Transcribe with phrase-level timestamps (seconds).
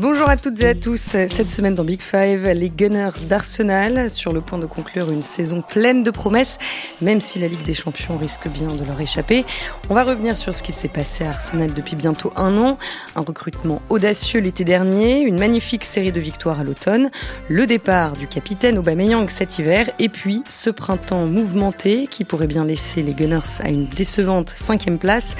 [0.00, 1.00] Bonjour à toutes et à tous.
[1.00, 5.60] Cette semaine dans Big Five, les Gunners d'Arsenal sur le point de conclure une saison
[5.60, 6.58] pleine de promesses,
[7.00, 9.44] même si la Ligue des Champions risque bien de leur échapper.
[9.90, 12.78] On va revenir sur ce qui s'est passé à Arsenal depuis bientôt un an.
[13.16, 17.10] Un recrutement audacieux l'été dernier, une magnifique série de victoires à l'automne,
[17.48, 22.64] le départ du capitaine Aubameyang cet hiver, et puis ce printemps mouvementé qui pourrait bien
[22.64, 25.34] laisser les Gunners à une décevante cinquième place.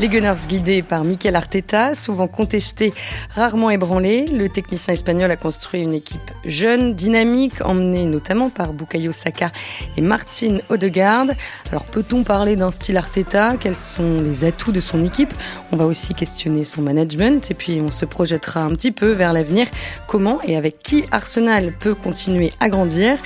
[0.00, 2.92] Les Gunners guidés par Mikel Arteta, souvent contestés,
[3.36, 9.52] rarement le technicien espagnol a construit une équipe jeune, dynamique, emmenée notamment par Bukayo Saka
[9.96, 11.26] et Martin Odegaard.
[11.70, 13.56] Alors peut-on parler d'un style Arteta?
[13.58, 15.34] Quels sont les atouts de son équipe?
[15.72, 19.32] On va aussi questionner son management et puis on se projettera un petit peu vers
[19.32, 19.66] l'avenir.
[20.06, 23.16] Comment et avec qui Arsenal peut continuer à grandir?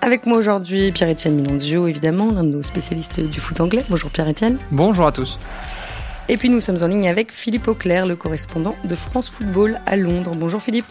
[0.00, 3.84] Avec moi aujourd'hui, Pierre-Etienne Minonzio, évidemment, l'un de nos spécialistes du foot anglais.
[3.88, 4.58] Bonjour Pierre-Etienne.
[4.70, 5.38] Bonjour à tous.
[6.28, 9.96] Et puis nous sommes en ligne avec Philippe Auclair, le correspondant de France Football à
[9.96, 10.32] Londres.
[10.36, 10.86] Bonjour Philippe.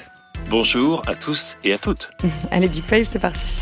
[0.50, 2.12] Bonjour à tous et à toutes.
[2.52, 3.62] Allez, Big Five, c'est parti.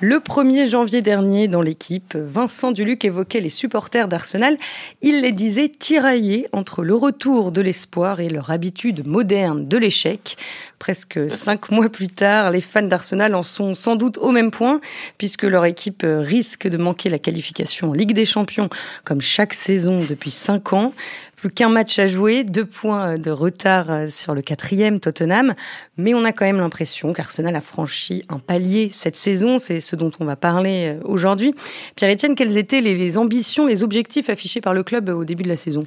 [0.00, 4.56] Le 1er janvier dernier, dans l'équipe, Vincent Duluc évoquait les supporters d'Arsenal.
[5.02, 10.36] Il les disait tiraillés entre le retour de l'espoir et leur habitude moderne de l'échec.
[10.78, 14.80] Presque cinq mois plus tard, les fans d'Arsenal en sont sans doute au même point,
[15.18, 18.68] puisque leur équipe risque de manquer la qualification en Ligue des Champions,
[19.02, 20.92] comme chaque saison depuis cinq ans.
[21.38, 25.54] Plus qu'un match à jouer, deux points de retard sur le quatrième Tottenham.
[25.96, 29.60] Mais on a quand même l'impression qu'Arsenal a franchi un palier cette saison.
[29.60, 31.54] C'est ce dont on va parler aujourd'hui.
[31.94, 35.56] Pierre-Etienne, quelles étaient les ambitions, les objectifs affichés par le club au début de la
[35.56, 35.84] saison?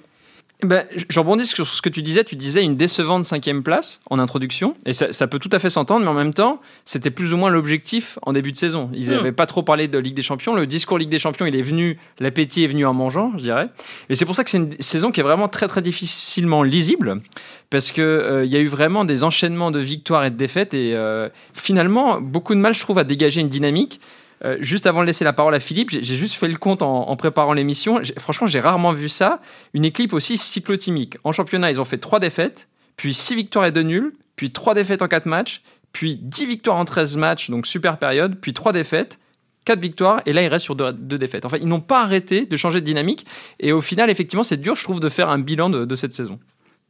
[0.63, 2.23] Ben, je rebondis sur ce que tu disais.
[2.23, 4.75] Tu disais une décevante cinquième place en introduction.
[4.85, 7.49] Et ça, peut tout à fait s'entendre, mais en même temps, c'était plus ou moins
[7.49, 8.89] l'objectif en début de saison.
[8.93, 9.35] Ils n'avaient hmm.
[9.35, 10.55] pas trop parlé de Ligue des Champions.
[10.55, 13.69] Le discours Ligue des Champions, il est venu, l'appétit est venu en mangeant, je dirais.
[14.09, 17.21] Et c'est pour ça que c'est une saison qui est vraiment très, très difficilement lisible.
[17.69, 20.73] Parce qu'il euh, il y a eu vraiment des enchaînements de victoires et de défaites.
[20.73, 23.99] Et euh, finalement, beaucoup de mal, je trouve, à dégager une dynamique.
[24.43, 27.15] Euh, juste avant de laisser la parole à Philippe, j'ai juste fait le compte en,
[27.15, 28.01] préparant l'émission.
[28.17, 29.39] Franchement, j'ai rarement vu ça.
[29.73, 31.17] Une équipe aussi cyclotimique.
[31.23, 34.73] En championnat, ils ont fait trois défaites, puis six victoires et deux nuls, puis trois
[34.73, 35.61] défaites en quatre matchs,
[35.93, 39.19] puis dix victoires en 13 matchs, donc super période, puis trois défaites.
[39.63, 41.45] quatre victoires et là ils restent sur deux, défaites.
[41.45, 43.27] Enfin, ils n'ont pas arrêté de changer de dynamique
[43.59, 46.39] et au final, effectivement, c'est dur, je trouve, de faire un bilan de, cette saison.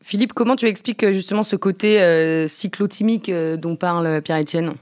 [0.01, 4.73] Philippe, comment tu expliques euh, justement ce côté euh, cyclotimique dont parle Pierre-Etienne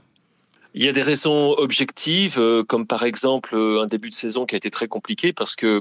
[0.74, 4.46] il y a des raisons objectives, euh, comme par exemple euh, un début de saison
[4.46, 5.80] qui a été très compliqué parce que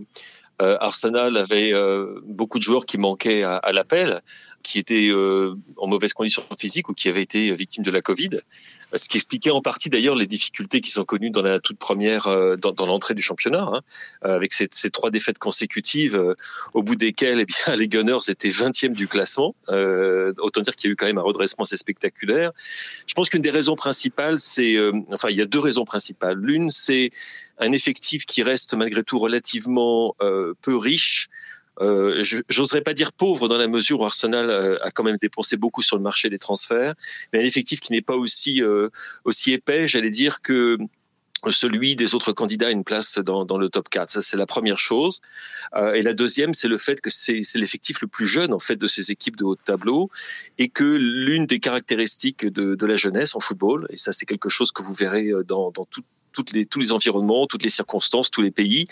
[0.61, 1.71] euh, Arsenal avait
[2.25, 4.19] beaucoup de joueurs qui manquaient à, à l'appel,
[4.61, 5.09] qui étaient
[5.77, 8.31] en mauvaise condition physique ou qui avaient été victimes de la Covid
[8.95, 12.27] ce qui expliquait en partie d'ailleurs les difficultés qui sont connues dans la toute première,
[12.27, 13.81] euh, dans, dans l'entrée du championnat, hein,
[14.25, 16.33] euh, avec ces, ces, trois défaites consécutives, euh,
[16.73, 19.55] au bout desquelles eh bien, les Gunners étaient 20e du classement.
[19.69, 22.51] Euh, autant dire qu'il y a eu quand même un redressement assez spectaculaire.
[23.07, 24.77] Je pense qu'une des raisons principales, c'est,
[25.11, 26.37] enfin, il y a deux raisons principales.
[26.37, 27.11] L'une, c'est
[27.59, 31.29] un effectif qui reste malgré tout relativement peu riche
[31.81, 35.57] euh, j'oserais pas dire pauvre dans la mesure où Arsenal euh, a quand même dépensé
[35.57, 36.93] beaucoup sur le marché des transferts,
[37.31, 38.89] mais un effectif qui n'est pas aussi euh,
[39.23, 40.77] aussi épais, j'allais dire que
[41.51, 44.09] celui des autres candidats à une place dans, le top 4.
[44.09, 45.21] Ça, c'est la première chose.
[45.95, 48.89] Et la deuxième, c'est le fait que c'est l'effectif le plus jeune, en fait, de
[48.89, 50.09] ces équipes de haut tableau
[50.57, 54.49] et que l'une des caractéristiques de, de, la jeunesse en football, et ça, c'est quelque
[54.49, 58.31] chose que vous verrez dans, dans tout, toutes les, tous les environnements, toutes les circonstances,
[58.31, 58.85] tous les pays,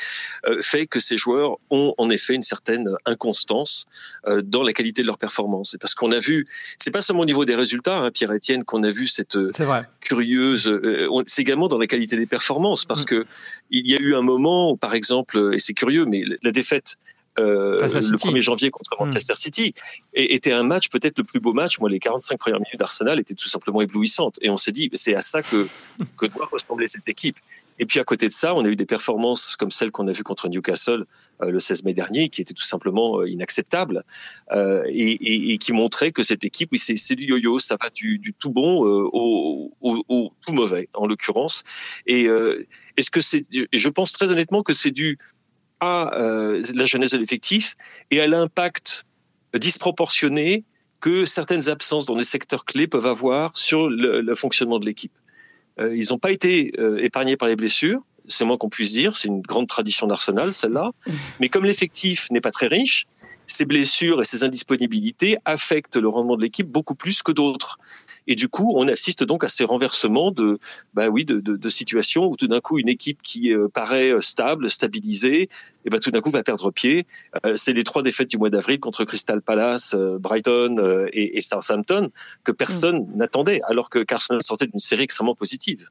[0.46, 3.86] euh, fait que ces joueurs ont en effet une certaine inconstance
[4.28, 5.74] euh, dans la qualité de leur performance.
[5.74, 6.46] Et parce qu'on a vu,
[6.78, 9.38] c'est pas seulement au niveau des résultats, hein, Pierre Etienne, qu'on a vu cette
[10.00, 13.06] curieuse, euh, c'est également dans la qualité des performances, parce mm.
[13.06, 13.26] que
[13.72, 16.98] il y a eu un moment, où, par exemple, et c'est curieux, mais la défaite
[17.40, 19.06] euh, le 1er janvier contre hmm.
[19.06, 19.74] Manchester City,
[20.14, 21.80] et était un match peut-être le plus beau match.
[21.80, 24.38] Moi, les 45 premières minutes d'Arsenal étaient tout simplement éblouissantes.
[24.42, 25.68] Et on s'est dit, c'est à ça que,
[26.18, 27.38] que doit ressembler cette équipe.
[27.80, 30.12] Et puis à côté de ça, on a eu des performances comme celles qu'on a
[30.12, 31.06] vues contre Newcastle
[31.44, 34.04] euh, le 16 mai dernier, qui étaient tout simplement euh, inacceptables
[34.52, 37.90] euh, et, et, et, qui montraient que cette équipe, oui, c'est du yo-yo, ça va
[37.92, 41.64] du, du tout bon euh, au, au, au, tout mauvais en l'occurrence.
[42.08, 42.28] Et
[42.98, 45.18] est-ce que c'est, je pense très honnêtement que c'est dû
[45.80, 47.76] à euh, la jeunesse de l'effectif
[48.12, 49.06] et à l'impact
[49.56, 50.64] disproportionné
[51.00, 55.14] que certaines absences dans des secteurs clés peuvent avoir sur le, fonctionnement de l'équipe.
[55.80, 59.16] Euh, ils n'ont pas été euh, épargnés par les blessures, c'est moins qu'on puisse dire.
[59.16, 60.92] C'est une grande tradition d'Arsenal, celle-là.
[61.40, 63.06] Mais comme l'effectif n'est pas très riche,
[63.48, 67.80] ces blessures et ces indisponibilités affectent le rendement de l'équipe beaucoup plus que d'autres.
[68.28, 70.60] Et du coup, on assiste donc à ces renversements de,
[70.94, 74.12] bah oui, de, de, de situations où tout d'un coup, une équipe qui euh, paraît
[74.12, 75.50] euh, stable, stabilisée, et
[75.86, 77.08] eh ben tout d'un coup va perdre pied.
[77.46, 82.10] Euh, c'est les trois défaites du mois d'avril contre Crystal Palace, Brighton et, et, Southampton
[82.44, 83.16] que personne mm.
[83.16, 85.88] n'attendait, alors que Carson sortait d'une série extrêmement positive.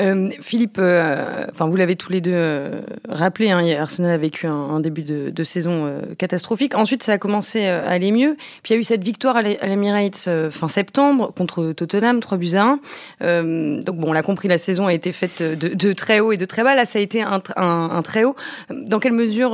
[0.00, 4.46] Euh, Philippe, euh, enfin vous l'avez tous les deux euh, rappelé, hein, Arsenal a vécu
[4.46, 6.74] un, un début de, de saison euh, catastrophique.
[6.74, 8.36] Ensuite, ça a commencé à aller mieux.
[8.62, 12.54] Puis il y a eu cette victoire à l'Emirates fin septembre contre Tottenham, 3 buts
[12.54, 12.78] à
[13.20, 13.82] 1.
[13.82, 16.38] donc bon, on l'a compris, la saison a été faite de, de, très haut et
[16.38, 16.74] de très bas.
[16.74, 18.34] Là, ça a été un, un, un très haut.
[18.70, 19.52] Dans quelle mesure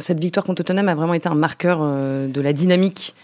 [0.00, 3.14] cette victoire contre Tottenham a vraiment été un marqueur de la dynamique?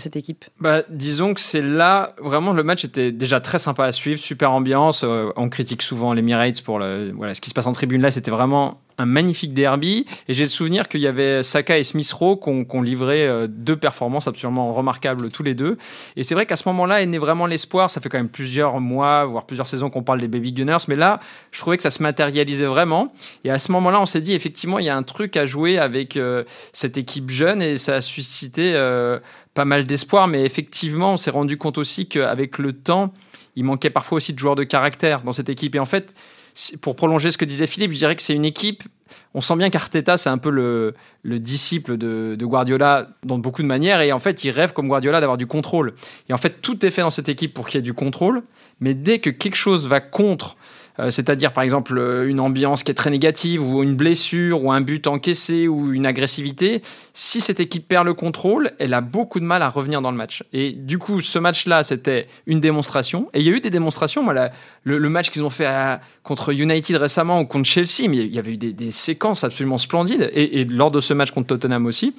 [0.00, 3.92] Cette équipe bah, Disons que c'est là, vraiment, le match était déjà très sympa à
[3.92, 5.02] suivre, super ambiance.
[5.04, 8.02] Euh, on critique souvent les Emirates pour le, voilà, ce qui se passe en tribune
[8.02, 10.06] là, c'était vraiment un magnifique derby.
[10.28, 13.46] Et j'ai le souvenir qu'il y avait Saka et Smith Rowe qui ont, livré euh,
[13.48, 15.76] deux performances absolument remarquables tous les deux.
[16.16, 17.90] Et c'est vrai qu'à ce moment-là est né vraiment l'espoir.
[17.90, 20.84] Ça fait quand même plusieurs mois, voire plusieurs saisons qu'on parle des Baby Gunners.
[20.88, 21.20] Mais là,
[21.52, 23.12] je trouvais que ça se matérialisait vraiment.
[23.44, 25.78] Et à ce moment-là, on s'est dit effectivement, il y a un truc à jouer
[25.78, 29.18] avec euh, cette équipe jeune et ça a suscité euh,
[29.54, 30.28] pas mal d'espoir.
[30.28, 33.12] Mais effectivement, on s'est rendu compte aussi qu'avec le temps,
[33.56, 35.74] il manquait parfois aussi de joueurs de caractère dans cette équipe.
[35.74, 36.14] Et en fait,
[36.82, 38.84] pour prolonger ce que disait Philippe, je dirais que c'est une équipe.
[39.34, 40.94] On sent bien qu'Arteta, c'est un peu le,
[41.24, 44.00] disciple de, Guardiola dans beaucoup de manières.
[44.02, 45.94] Et en fait, il rêve comme Guardiola d'avoir du contrôle.
[46.28, 48.42] Et en fait, tout est fait dans cette équipe pour qu'il y ait du contrôle.
[48.80, 50.56] Mais dès que quelque chose va contre
[51.10, 54.80] c'est-à-dire par exemple euh, une ambiance qui est très négative ou une blessure ou un
[54.80, 56.82] but encaissé ou une agressivité,
[57.12, 60.16] si cette équipe perd le contrôle, elle a beaucoup de mal à revenir dans le
[60.16, 60.42] match.
[60.52, 63.28] Et du coup, ce match-là, c'était une démonstration.
[63.34, 64.22] Et il y a eu des démonstrations.
[64.22, 64.50] Moi,
[64.84, 68.52] le, match qu'ils ont fait contre United récemment ou contre Chelsea, mais il y avait
[68.52, 70.30] eu des, séquences absolument splendides.
[70.32, 72.14] et, lors de ce match contre Tottenham aussi.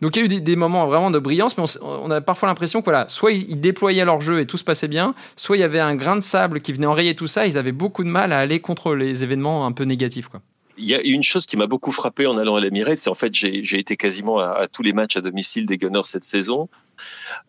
[0.00, 2.80] Donc il y a eu des, moments vraiment de brillance, mais on, a parfois l'impression
[2.80, 5.64] que voilà, soit ils, déployaient leur jeu et tout se passait bien, soit il y
[5.64, 7.46] avait un grain de sable qui venait enrayer tout ça.
[7.46, 10.28] Ils avaient beaucoup de mal à aller contre les événements un peu négatifs.
[10.28, 10.40] Quoi.
[10.76, 13.14] Il y a une chose qui m'a beaucoup frappé en allant à l'Emirates, c'est en
[13.14, 16.68] fait j'ai été quasiment à, tous les matchs à domicile des Gunners cette saison.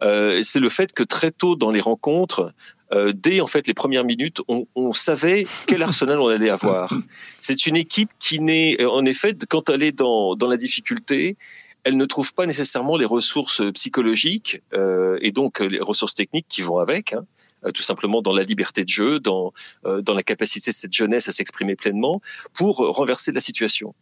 [0.02, 2.54] Euh, c'est le fait que très tôt dans les rencontres,
[2.92, 6.92] euh, dès en fait les premières minutes, on, on savait quel Arsenal on allait avoir.
[7.40, 11.38] C'est une équipe qui n'est en effet quand elle est dans, dans la difficulté,
[11.84, 16.62] elle ne trouve pas nécessairement les ressources psychologiques euh, et donc les ressources techniques qui
[16.62, 17.14] vont avec.
[17.14, 17.26] Hein.
[17.66, 19.52] Euh, tout simplement dans la liberté de jeu, dans
[19.86, 22.22] euh, dans la capacité de cette jeunesse à s'exprimer pleinement
[22.54, 23.94] pour renverser la situation.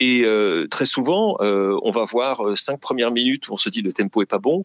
[0.00, 3.92] Et euh, très souvent, on va voir cinq premières minutes où on se dit le
[3.92, 4.64] tempo est pas bon.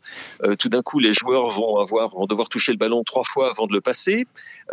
[0.57, 3.67] tout d'un coup, les joueurs vont avoir vont devoir toucher le ballon trois fois avant
[3.67, 4.25] de le passer.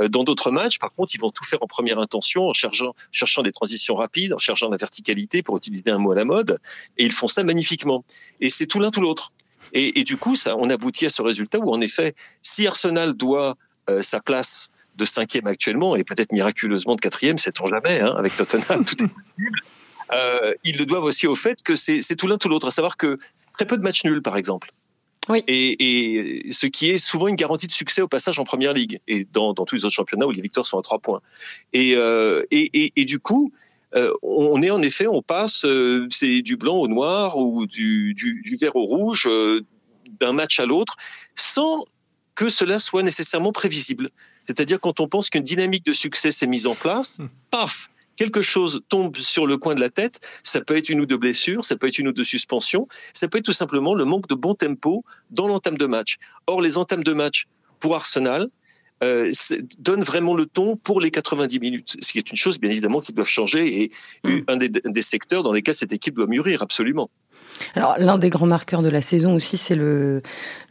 [0.09, 3.43] dans d'autres matchs, par contre, ils vont tout faire en première intention, en cherchant cherchant
[3.43, 6.59] des transitions rapides, en cherchant la verticalité pour utiliser un mot à la mode.
[6.97, 8.05] Et ils font ça magnifiquement.
[8.41, 9.33] Et c'est tout l'un tout l'autre.
[9.73, 13.15] Et, et, du coup, ça, on aboutit à ce résultat où, en effet, si Arsenal
[13.15, 13.57] doit
[13.89, 18.35] euh, sa place de cinquième actuellement et peut-être miraculeusement de quatrième, sait-on jamais, hein, avec
[18.35, 19.61] Tottenham, tout est possible.
[20.13, 22.97] Euh, ils le doivent aussi au fait que c'est tout l'un tout l'autre, à savoir
[22.97, 23.19] que
[23.53, 24.73] très peu de matchs nuls, par exemple.
[25.29, 25.43] Oui.
[25.49, 29.01] Et, et, ce qui est souvent une garantie de succès au passage en première ligue
[29.09, 31.21] et dans, dans tous les autres championnats où les victoires sont à trois points.
[31.73, 33.53] Et, euh, et, et, du coup,
[33.97, 38.15] euh, on est en effet, on passe, euh, c'est du blanc au noir ou du,
[38.15, 39.29] du, du vert au rouge
[40.21, 40.97] d'un match à l'autre,
[41.35, 41.85] sans
[42.37, 44.11] que cela soit nécessairement prévisible.
[44.45, 47.29] C'est-à-dire quand on pense qu'une dynamique de succès s'est mise en place, hmm.
[47.51, 51.07] paf, quelque chose tombe sur le coin de la tête, ça peut être une ou
[51.07, 54.05] deux blessures, ça peut être une ou deux suspensions, ça peut être tout simplement le
[54.05, 56.19] manque de bon tempo dans l'entame de match.
[56.47, 57.47] Or, les entames de match
[57.81, 58.47] pour Arsenal,
[59.05, 59.31] euh,
[59.79, 63.01] donnent vraiment le ton pour les 90 minutes, ce qui est une chose bien évidemment
[63.01, 63.91] qui doit changer et
[64.25, 64.41] hmm.
[64.49, 67.11] un des, secteurs dans lesquels cette équipe doit mûrir absolument.
[67.75, 70.23] Alors l'un des grands marqueurs de la saison aussi, c'est le,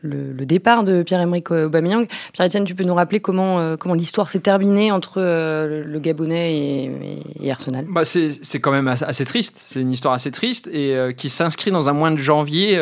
[0.01, 2.07] le, départ de Pierre-Emerick Aubameyang.
[2.33, 7.23] Pierre-Etienne, tu peux nous rappeler comment, euh, comment l'histoire s'est terminée entre euh, le Gabonais
[7.41, 7.85] et, Arsenal?
[7.89, 11.71] Bah C'est quand même assez triste, c'est une histoire assez triste et euh, qui s'inscrit
[11.71, 12.79] dans un mois de janvier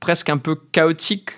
[0.00, 1.30] presque un peu chaotique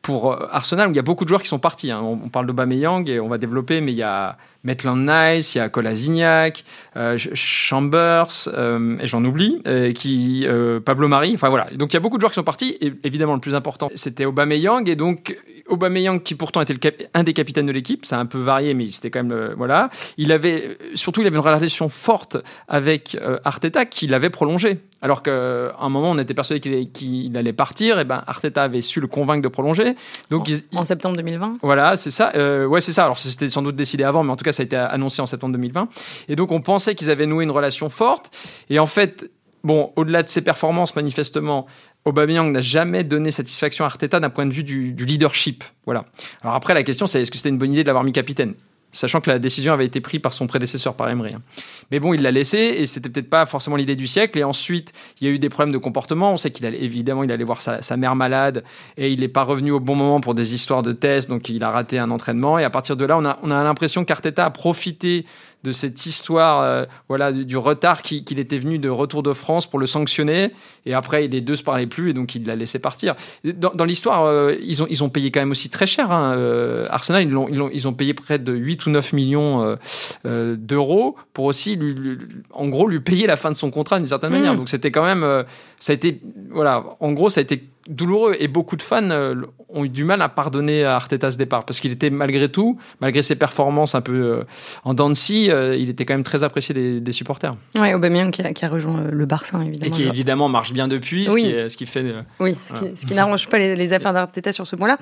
[0.00, 1.90] pour Arsenal, où il y a beaucoup de joueurs qui sont partis.
[1.90, 2.00] Hein.
[2.02, 5.58] On, on, parle d'Aubameyang et on va développer, mais il y a Maitland Nice, il
[5.58, 6.62] y a Colasignac,
[6.96, 10.46] euh, Chambers, euh, et j'en oublie, euh, qui,
[10.84, 11.66] Pablo Mari, enfin voilà.
[11.74, 13.90] Donc il y a beaucoup de joueurs qui sont partis, et évidemment le plus important
[13.94, 15.36] c'était Aubameyang, et donc
[15.68, 16.78] Aubameyang qui pourtant était le
[17.14, 19.90] un des capitaines de l'équipe, ça a un peu varié, mais c'était quand même, voilà.
[20.16, 22.36] Il avait, surtout il avait une relation forte
[22.68, 24.78] avec Arteta qui l'avait prolongé.
[25.00, 29.00] Alors qu'à un moment on était persuadé qu'il allait partir, et ben Arteta avait su
[29.00, 29.94] le convaincre de prolonger.
[30.30, 32.32] Donc, en, septembre 2020 Voilà, c'est ça.
[32.34, 33.04] Euh, ouais, c'est ça.
[33.04, 35.26] Alors, c'était sans doute décidé avant, mais en tout cas, ça a été annoncé en
[35.26, 35.88] septembre 2020.
[36.28, 38.30] Et donc, on pensait qu'ils avaient noué une relation forte.
[38.70, 39.30] Et en fait,
[39.64, 41.66] bon, au-delà de ses performances, manifestement,
[42.04, 45.64] Aubameyang n'a jamais donné satisfaction à Arteta d'un point de vue du, du, leadership.
[45.84, 46.04] Voilà.
[46.42, 48.54] Alors après, la question, c'est est-ce que c'était une bonne idée de l'avoir mis capitaine?
[48.92, 51.34] Sachant que la décision avait été prise par son prédécesseur, par Emery.
[51.34, 51.42] Hein.
[51.90, 54.38] Mais bon, il l'a laissé et c'était peut-être pas forcément l'idée du siècle.
[54.38, 56.32] Et ensuite, il y a eu des problèmes de comportement.
[56.32, 58.64] On sait qu'il allait évidemment, il allait voir sa, mère malade
[58.96, 61.62] et il n'est pas revenu au bon moment pour des histoires de tests, donc il
[61.64, 62.58] a raté un entraînement.
[62.58, 65.26] Et à partir de là, on a, on a l'impression qu'Arteta a profité
[65.64, 69.78] de cette histoire euh, voilà, du, retard qu'il était venu de retour de France pour
[69.78, 70.52] le sanctionner.
[70.86, 73.14] Et après, les deux se parlaient plus et donc il l'a laissé partir.
[73.44, 76.12] Dans, l'histoire, euh, ils, ont, ils ont payé quand même aussi très cher.
[76.12, 76.34] Hein.
[76.36, 79.76] Euh, Arsenal, ils ont, ils, ont, ils, ont, payé près de 8 ou 9 millions
[80.24, 82.18] d'euros pour aussi, lui,
[82.52, 84.54] en gros, lui payer la fin de son contrat d'une certaine manière.
[84.54, 84.58] Mmh.
[84.58, 85.44] Donc c'était quand même,
[85.78, 86.20] ça a été,
[86.50, 89.34] voilà, en gros, ça a été douloureux et beaucoup de fans euh,
[89.70, 92.78] ont eu du mal à pardonner à Arteta ce départ parce qu'il était malgré tout,
[93.00, 94.44] malgré ses performances un peu euh,
[94.84, 97.56] en dents de scie, euh, il était quand même très apprécié des, supporters.
[97.76, 99.94] Oui, Aubameyang qui a, qui a, rejoint le Barça évidemment.
[99.94, 102.14] Et qui évidemment marche bien depuis, ce, qui, ce qui fait.
[102.38, 104.98] oui, ce qui, n'arrange pas les, affaires d'Arteta sur ce point-là.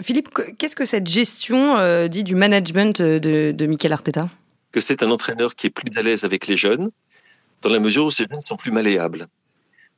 [0.00, 4.28] Philippe, qu'est-ce que cette gestion dit du management de, de Mikel Arteta?
[4.72, 6.90] Que c'est un entraîneur qui est plus à l'aise avec les jeunes,
[7.62, 9.26] dans la mesure où ces jeunes sont plus malléables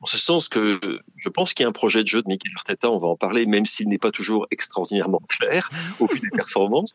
[0.03, 0.81] en ce sens que
[1.15, 3.15] je pense qu'il y a un projet de jeu de Mikel Arteta, on va en
[3.15, 5.69] parler, même s'il n'est pas toujours extraordinairement clair
[6.01, 6.91] au vu des performances,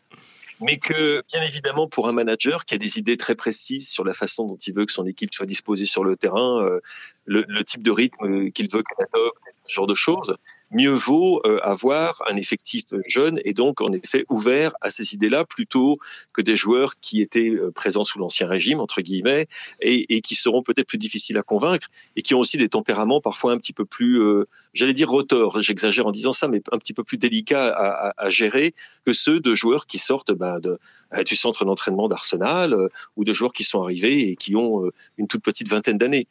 [0.60, 4.12] mais que bien évidemment pour un manager qui a des idées très précises sur la
[4.12, 6.80] façon dont il veut que son équipe soit disposée sur le terrain, euh,
[7.24, 10.34] le, le, type de rythme qu'il veut qu'elle adopte, ce genre de choses,
[10.70, 15.44] mieux vaut euh, avoir un effectif jeune et donc en effet ouvert à ces idées-là
[15.44, 15.98] plutôt
[16.32, 19.46] que des joueurs qui étaient euh, présents sous l'ancien régime entre guillemets
[19.80, 21.86] et, qui seront peut-être plus difficiles à convaincre
[22.16, 25.60] et qui ont aussi des tempéraments parfois un petit peu plus, euh, j'allais dire rotors,
[25.62, 27.68] j'exagère en disant ça, mais un petit peu plus délicats
[28.16, 28.74] à, gérer
[29.06, 30.78] que ceux de joueurs qui sortent ben, de,
[31.24, 32.74] du centre d'entraînement d'Arsenal
[33.16, 36.26] ou de joueurs qui sont arrivés et qui ont une toute petite vingtaine d'années.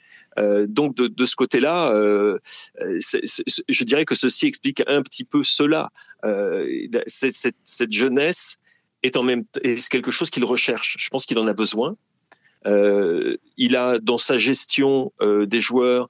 [0.68, 1.92] Donc de, de ce côté-là,
[2.70, 5.92] je dirais que ce ceci explique un petit peu cela.
[6.26, 8.58] Euh, cette, jeunesse
[9.04, 10.98] est en même est quelque chose qu'il recherche.
[11.00, 11.96] Je pense qu'il en a besoin.
[12.66, 16.10] Euh, il a dans sa gestion euh, des joueurs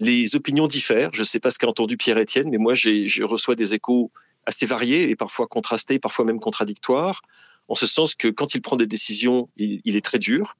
[0.00, 1.10] les opinions diffèrent.
[1.12, 4.12] Je ne sais pas ce qu'a entendu Pierre-Étienne, mais moi, je reçois des échos
[4.46, 7.20] assez variés et parfois contrastés, parfois même contradictoires,
[7.66, 10.54] en ce sens que quand il prend des décisions, il est très dur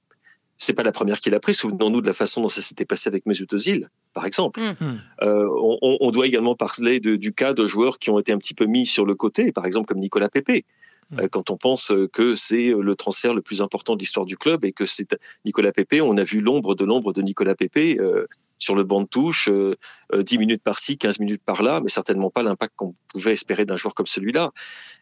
[0.59, 1.57] c'est pas la première qu'il a prise.
[1.57, 4.61] Souvenons-nous de la façon dont ça s'était passé avec Mesut Özil, par exemple.
[4.61, 4.75] Hmm.
[4.81, 4.99] Hmm.
[5.23, 8.39] Euh, on, on, doit également parler de, du cas de joueurs qui ont été un
[8.39, 10.65] petit peu mis sur le côté, par exemple comme Nicolas Pepe.
[11.11, 11.21] Hmm.
[11.21, 14.65] Euh, quand on pense que c'est le transfert le plus important de l'histoire du club
[14.65, 18.27] et que c'est Nicolas Pepe, on a vu l'ombre de l'ombre de Nicolas Pepe euh,
[18.59, 19.75] sur le banc de touche, euh,
[20.13, 23.77] 10 euh, minutes par-ci, 15 minutes par-là, mais certainement pas l'impact qu'on pouvait espérer d'un
[23.77, 24.51] joueur comme celui-là.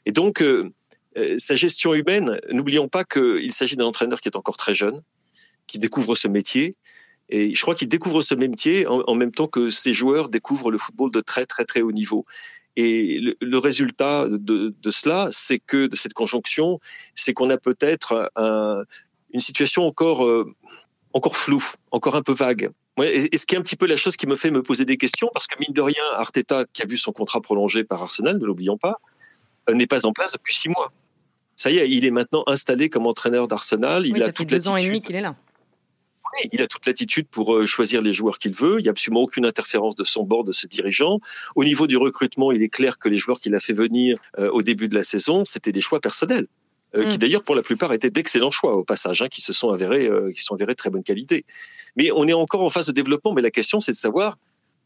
[0.04, 0.70] Et donc, euh,
[1.38, 5.02] sa gestion humaine, n'oublions pas qu'il s'agit d'un entraîneur qui est encore très jeune,
[5.66, 6.75] qui découvre ce métier.
[7.28, 10.78] Et je crois qu'il découvre ce métier en, même temps que ses joueurs découvrent le
[10.78, 12.25] football de très très très haut niveau.
[12.76, 16.78] Et le, résultat de, de cela, c'est que de cette conjonction,
[17.14, 18.85] c'est qu'on a peut-être un,
[19.32, 20.54] une situation encore euh,
[21.14, 22.70] encore floue, encore un peu vague.
[23.02, 24.96] Et, ce qui est un petit peu la chose qui me fait me poser des
[24.96, 28.38] questions, parce que mine de rien, Arteta, qui a vu son contrat prolongé par Arsenal,
[28.38, 29.00] ne l'oublions pas,
[29.68, 30.92] euh, n'est pas en place depuis six mois.
[31.56, 34.06] Ça y est, il est maintenant installé comme entraîneur d'Arsenal.
[34.06, 35.35] il a fait deux ans et demi qu'il est là
[36.52, 38.78] il a toute l'attitude pour euh, choisir les joueurs qu'il veut.
[38.78, 41.20] Il n'y a absolument aucune interférence de son bord, de ses dirigeants.
[41.54, 44.50] Au niveau du recrutement, il est clair que les joueurs qu'il a fait venir euh,
[44.50, 46.46] au début de la saison, c'était des choix personnels.
[46.94, 47.18] Euh, qui mm.
[47.18, 50.42] d'ailleurs pour la plupart étaient d'excellents choix au passage, hein, qui se sont avérés, qui
[50.42, 51.44] sont avérés de très bonne qualité.
[51.96, 54.38] Mais on est encore en phase de développement, mais la question c'est de savoir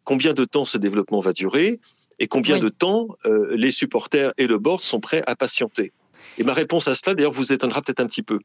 [0.04, 1.78] combien de temps ce développement va durer
[2.18, 3.08] et combien de temps
[3.50, 5.92] les supporters et le board sont prêts à patienter.
[6.38, 8.38] Et ma réponse à cela, d'ailleurs, vous étonnera peut-être un petit peu.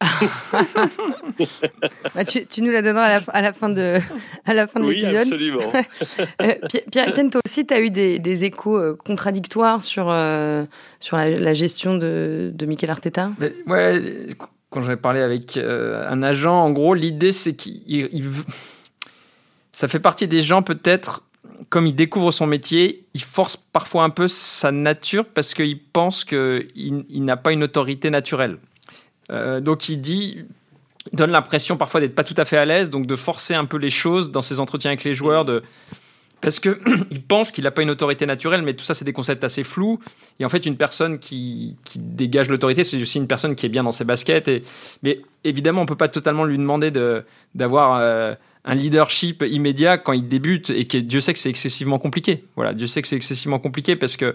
[2.14, 3.98] bah, tu, tu, nous la donneras à la, à la fin de,
[4.46, 5.16] à la fin de oui, l'épisode.
[5.16, 5.72] absolument.
[6.42, 6.54] euh,
[6.90, 10.64] Pierre-Etienne, toi aussi, tu as eu des, des échos euh, contradictoires sur, euh,
[11.00, 13.30] sur la, la, gestion de, de Mikel Arteta?
[13.38, 14.28] Mais, Ouais,
[14.70, 18.08] quand j'avais parlé avec euh, un agent, en gros, l'idée, c'est qu'il.
[19.72, 21.24] Ça fait partie des gens, peut-être,
[21.68, 26.24] comme il découvre son métier, il force parfois un peu sa nature parce qu'il pense
[26.24, 28.58] qu'il il, n'a pas une autorité naturelle.
[29.30, 30.44] Euh, donc il dit
[31.12, 33.78] donne l'impression parfois d'être pas tout à fait à l'aise, donc de forcer un peu
[33.78, 35.44] les choses dans ses entretiens avec les joueurs,
[36.40, 36.80] parce que
[37.10, 39.64] il pense qu'il n'a pas une autorité naturelle, mais tout ça, c'est des concepts assez
[39.64, 40.00] flous.
[40.38, 43.84] Et en fait, une personne qui, dégage l'autorité, c'est aussi une personne qui est bien
[43.84, 44.48] dans ses baskets.
[44.48, 44.62] Et,
[45.02, 50.12] mais évidemment, on peut pas totalement lui demander de, d'avoir euh, un leadership immédiat quand
[50.12, 52.44] il débute et que Dieu sait que c'est excessivement compliqué.
[52.56, 54.34] Voilà, Dieu sait que c'est excessivement compliqué parce que,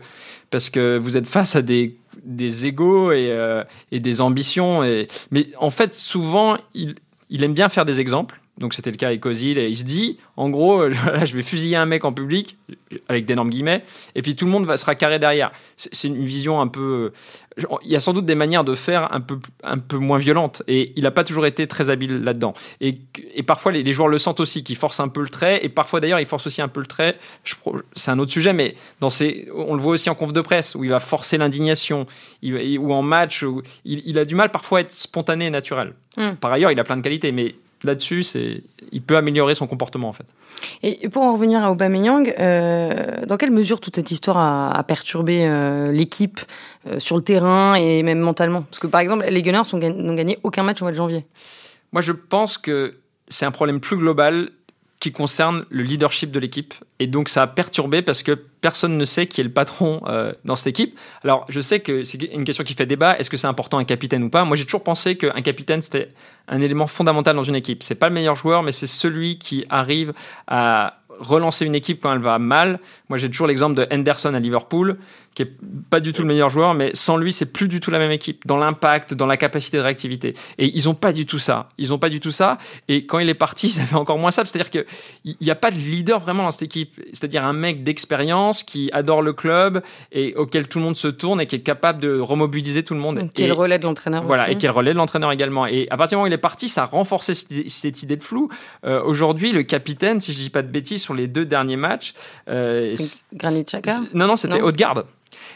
[0.51, 4.83] parce que vous êtes face à des, des égaux et, euh, et des ambitions.
[4.83, 6.95] Et, mais en fait, souvent, il,
[7.29, 9.83] il aime bien faire des exemples donc c'était le cas avec Ozil, et il se
[9.83, 10.89] dit, en gros,
[11.25, 12.57] je vais fusiller un mec en public,
[13.09, 13.83] avec d'énormes guillemets,
[14.15, 15.51] et puis tout le monde va, sera carré derrière.
[15.75, 17.11] C'est une vision un peu...
[17.83, 20.63] Il y a sans doute des manières de faire un peu, un peu moins violentes,
[20.67, 22.53] et il n'a pas toujours été très habile là-dedans.
[22.79, 22.95] Et,
[23.33, 25.99] et, parfois, les, joueurs le sentent aussi, qu'il force un peu le trait, et parfois
[25.99, 27.17] d'ailleurs, il force aussi un peu le trait.
[27.95, 30.75] C'est un autre sujet, mais dans ces, on le voit aussi en conf de presse,
[30.75, 32.05] où il va forcer l'indignation,
[32.43, 35.93] ou en match, où il, il, a du mal parfois à être spontané et naturel.
[36.17, 36.35] Hmm.
[36.35, 40.09] Par ailleurs, il a plein de qualités, mais là-dessus, c'est, il peut améliorer son comportement
[40.09, 40.25] en fait.
[40.83, 45.45] Et pour en revenir à Aubameyang, euh, dans quelle mesure toute cette histoire a, perturbé
[45.45, 46.39] euh, l'équipe
[46.87, 48.63] euh, sur le terrain et même mentalement?
[48.63, 51.25] Parce que par exemple, les Gunners n'ont gagné aucun match au mois de janvier.
[51.91, 52.95] Moi, je pense que
[53.27, 54.49] c'est un problème plus global
[55.11, 56.73] concerne le leadership de l'équipe.
[56.99, 60.33] Et donc ça a perturbé parce que personne ne sait qui est le patron euh,
[60.45, 60.97] dans cette équipe.
[61.23, 63.83] Alors je sais que c'est une question qui fait débat, est-ce que c'est important un
[63.83, 64.45] capitaine ou pas?
[64.45, 66.09] Moi j'ai toujours pensé qu'un capitaine c'était
[66.47, 67.83] un élément fondamental dans une équipe.
[67.83, 70.13] C'est pas le meilleur joueur, mais c'est celui qui arrive
[70.47, 72.79] à relancer une équipe quand elle va mal.
[73.09, 74.97] Moi j'ai toujours l'exemple de Henderson à Liverpool
[75.35, 75.51] qui est
[75.89, 78.11] pas du tout le meilleur joueur, mais sans lui, c'est plus du tout la même
[78.11, 80.33] équipe dans l'impact, dans la capacité de réactivité.
[80.57, 81.67] Et ils ont pas du tout ça.
[81.77, 82.57] Ils ont pas du tout ça.
[82.87, 84.43] Et quand il est parti, ça fait encore moins ça.
[84.45, 84.85] C'est-à-dire que
[85.25, 87.01] il n'y a pas de leader vraiment dans cette équipe.
[87.11, 91.41] C'est-à-dire un mec d'expérience qui adore le club et auquel tout le monde se tourne
[91.41, 93.29] et qui est capable de remobiliser tout le monde.
[93.33, 94.23] Qui est le relais de l'entraîneur.
[94.23, 95.67] Voilà, et qui est le relais de l'entraîneur également.
[95.67, 98.23] Et à partir du moment où il est parti, ça a renforcé cette, idée de
[98.23, 98.47] flou.
[98.85, 102.13] Euh, aujourd'hui, le capitaine, si je dis pas de bêtises, sur les deux derniers matchs,
[102.47, 102.95] euh,
[103.33, 103.99] Granit Xhaka.
[104.13, 105.05] Non, non, c'était Haute-Garde.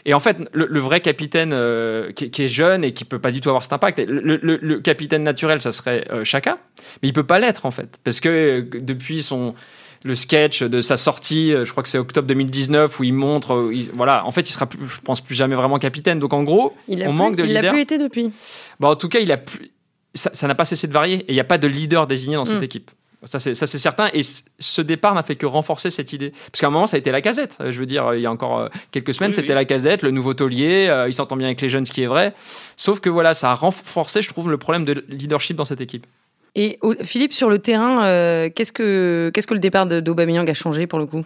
[0.06, 3.40] Et en fait, le, vrai capitaine euh, qui, est jeune et qui peut pas du
[3.40, 6.58] tout avoir cet impact, le, capitaine naturel, ça serait euh, Chaka,
[7.02, 9.54] mais il peut pas l'être en fait, parce que euh, depuis son
[10.02, 14.24] le sketch de sa sortie, je crois que c'est octobre 2019 où il montre, voilà,
[14.24, 16.18] en fait, il sera, plus, je pense plus jamais vraiment capitaine.
[16.18, 17.60] Donc en gros, on manque de leader.
[17.60, 18.32] Il n'a plus été depuis.
[18.78, 19.72] Bon, en tout cas, il a plus,
[20.14, 22.46] ça n'a pas cessé de varier et il n'y a pas de leader désigné dans
[22.46, 22.64] cette mm.
[22.64, 22.90] équipe.
[23.24, 24.08] Ça, c'est certain.
[24.14, 26.32] Et ce départ n'a fait que renforcer cette idée.
[26.50, 27.58] Parce qu'à un moment, ça a été la casette.
[27.60, 30.32] Je veux dire, il y a encore euh, quelques semaines, c'était la casette, le nouveau
[30.32, 30.86] taulier.
[30.88, 32.34] Euh, il s'entend bien avec les jeunes, ce qui est vrai.
[32.78, 36.06] Sauf que voilà, ça a renforcé, je trouve, le problème de leadership dans cette équipe.
[36.54, 40.86] Et Philippe, sur le terrain, euh, qu'est-ce que qu'est-ce que le départ d'Aubameyang a changé
[40.86, 41.24] pour le coup?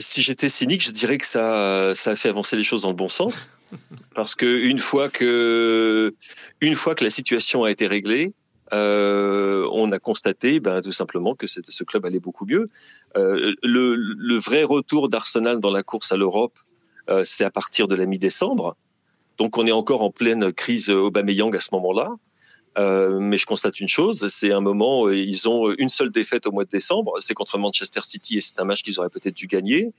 [0.00, 2.94] Si j'étais cynique, je dirais que ça, ça a fait avancer les choses dans le
[2.94, 3.48] bon sens,
[4.14, 6.14] parce que une fois que,
[6.60, 8.32] une fois que la situation a été réglée,
[8.72, 12.66] euh, on a constaté ben, tout simplement que ce club allait beaucoup mieux.
[13.16, 16.58] Euh, le, vrai retour d'Arsenal dans la course à l'Europe,
[17.08, 18.76] euh, c'est à partir de la mi-décembre.
[19.38, 22.10] Donc on est encore en pleine crise Aubameyang à ce moment-là.
[22.78, 26.64] Mais je constate une chose, c'est un moment, ils ont une seule défaite au mois
[26.64, 29.94] de décembre, c'est contre Manchester City et c'est un match qu'ils auraient peut-être dû gagner.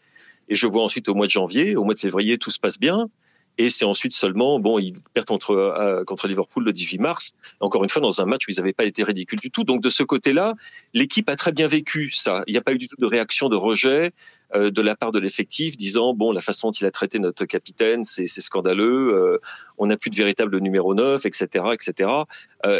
[0.48, 2.78] Et je vois ensuite au mois de janvier, au mois de février, tout se passe
[2.78, 3.10] bien.
[3.58, 7.84] Et c'est ensuite seulement, bon, ils perdent contre, euh, contre Liverpool le 18 mars, encore
[7.84, 9.64] une fois dans un match où ils n'avaient pas été ridicules du tout.
[9.64, 10.54] Donc de ce côté-là,
[10.94, 12.44] l'équipe a très bien vécu ça.
[12.48, 14.12] Il n'y a pas eu du tout de réaction de rejet
[14.56, 17.46] euh, de la part de l'effectif, disant bon, la façon dont il a traité notre
[17.46, 19.40] capitaine, c'est scandaleux, euh,
[19.80, 22.10] on n'a plus de véritable numéro 9, etc., etc.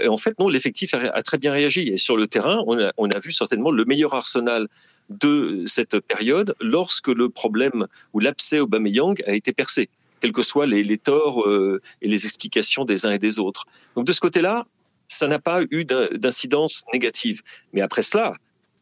[0.04, 1.88] Et en fait, non, l'effectif a, a, très bien réagi.
[1.88, 4.68] Et sur le terrain, on a, on a vu certainement le meilleur Arsenal
[5.10, 10.66] de cette période lorsque le problème ou l'abcès Aubameyang a été percé quels que soient
[10.66, 13.66] les, les torts euh, et les explications des uns et des autres.
[13.96, 14.66] Donc de ce côté-là,
[15.08, 17.42] ça n'a pas eu d'incidence négative.
[17.74, 18.34] Mais après cela,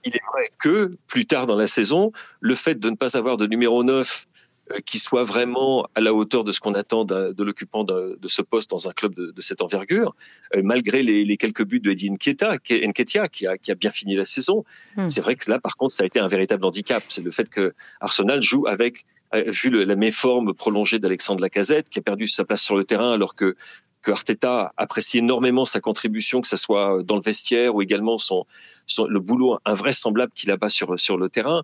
[0.03, 3.37] il est vrai que plus tard dans la saison, le fait de ne pas avoir
[3.37, 4.27] de numéro 9
[4.71, 8.41] euh, qui soit vraiment à la hauteur de ce qu'on attend de, l'occupant de, ce
[8.41, 10.15] poste dans un club de, cette envergure,
[10.55, 14.25] euh, malgré les, quelques buts de Eddie Nketiah, qui a, qui a bien fini la
[14.25, 14.63] saison.
[14.95, 15.07] Hmm.
[15.07, 17.03] C'est vrai que là, par contre, ça a été un véritable handicap.
[17.09, 22.01] C'est le fait que Arsenal joue avec vu la méforme prolongée d'Alexandre Lacazette, qui a
[22.01, 23.55] perdu sa place sur le terrain alors que
[24.05, 28.45] que Arteta apprécie énormément sa contribution, que ce soit dans le vestiaire ou également son,
[29.09, 31.63] le boulot invraisemblable qu'il a bas sur, sur le terrain,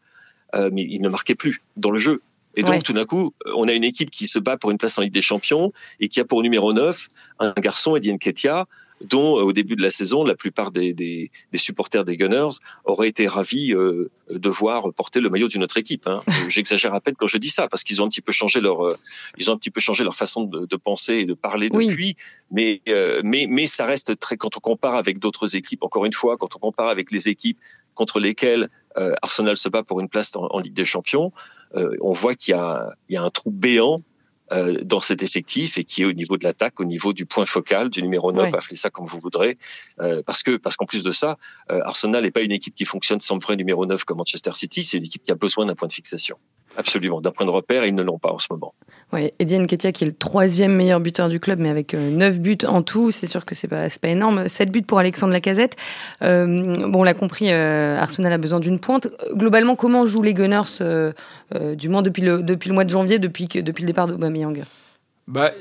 [0.56, 2.22] euh, mais il ne marquait plus dans le jeu.
[2.56, 4.98] Et donc, tout d'un coup, on a une équipe qui se bat pour une place
[4.98, 5.72] en Ligue des Champions
[6.02, 7.08] et qui a pour numéro 9
[7.40, 8.66] un garçon, Eddie Nketiah,
[9.04, 12.56] dont euh, au début de la saison, la plupart des, des, des supporters des Gunners
[12.86, 16.08] auraient été ravis euh, de voir porter le maillot d'une autre équipe.
[16.08, 16.20] Hein.
[16.50, 18.86] J'exagère à peine quand je dis ça, parce qu'ils ont un petit peu changé leur,
[18.86, 18.98] euh,
[19.38, 22.16] ils ont un petit peu changé leur façon de, de penser et de parler depuis.
[22.52, 22.82] Mais,
[23.24, 25.84] mais, mais ça reste très quand on compare avec d'autres équipes.
[25.84, 27.58] Encore une fois, quand on compare avec les équipes
[27.94, 28.70] contre lesquelles
[29.22, 31.32] Arsenal se bat pour une place en, Ligue des Champions.
[32.02, 34.11] on voit qu'il y, y a, un trou béant euh,
[34.84, 37.90] dans cet effectif et qui est au niveau de l'attaque, au niveau du point focal,
[37.90, 39.58] du numéro 9, appelez ça comme vous voudrez,
[40.00, 41.38] euh, parce que parce qu'en plus de ça,
[41.72, 44.84] euh, Arsenal n'est pas une équipe qui fonctionne sans vrai numéro 9 comme Manchester City,
[44.84, 46.38] c'est une équipe qui a besoin d'un point de fixation.
[46.78, 48.74] Absolument, d'un point de repère, ils ne l'ont pas en ce moment.
[49.14, 52.40] Oui, Eddie Nketiah qui est le troisième meilleur buteur du club, mais avec euh, neuf
[52.40, 54.48] buts en tout, c'est sûr que c'est pas pas énorme.
[54.48, 55.76] 7 buts pour Alexandre Lacazette.
[56.22, 59.08] Euh, bon, on l'a compris, euh, Arsenal a besoin d'une pointe.
[59.34, 61.12] Globalement, comment jouent les Gunners, euh,
[61.76, 64.64] du moins depuis le depuis le mois de janvier, depuis que depuis le départ d'Aubameyang?
[65.28, 65.52] Bah,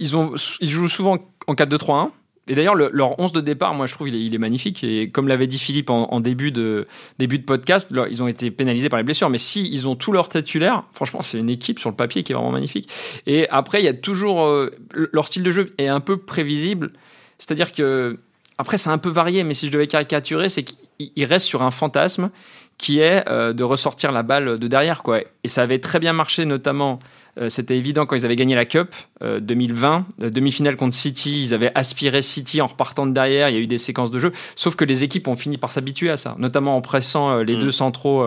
[0.00, 2.10] ils ont ils jouent souvent en 4-2-3-1.
[2.46, 4.84] Et d'ailleurs, leur 11 de départ, moi, je trouve, il est, magnifique.
[4.84, 6.86] Et comme l'avait dit Philippe en, début, de,
[7.18, 9.30] début de podcast, ils ont été pénalisés par les blessures.
[9.30, 12.32] Mais si ils ont tous leurs titulaires, franchement, c'est une équipe sur le papier qui
[12.32, 12.90] est vraiment magnifique.
[13.26, 14.42] Et après, il y a toujours.
[14.44, 16.92] Euh, leur style de jeu est un peu prévisible.
[17.38, 18.18] C'est-à-dire que.
[18.56, 21.72] Après, c'est un peu varié, mais si je devais caricaturer, c'est qu'ils restent sur un
[21.72, 22.30] fantasme
[22.78, 25.02] qui est euh, de ressortir la balle de derrière.
[25.02, 25.20] Quoi.
[25.42, 26.98] Et ça avait très bien marché, notamment
[27.38, 31.54] euh, c'était évident quand ils avaient gagné la Cup 2020, euh, demi-finale contre City, ils
[31.54, 34.32] avaient aspiré City en repartant de derrière, il y a eu des séquences de jeu,
[34.54, 37.60] sauf que les équipes ont fini par s'habituer à ça, notamment en pressant les mm.
[37.60, 38.26] deux centraux.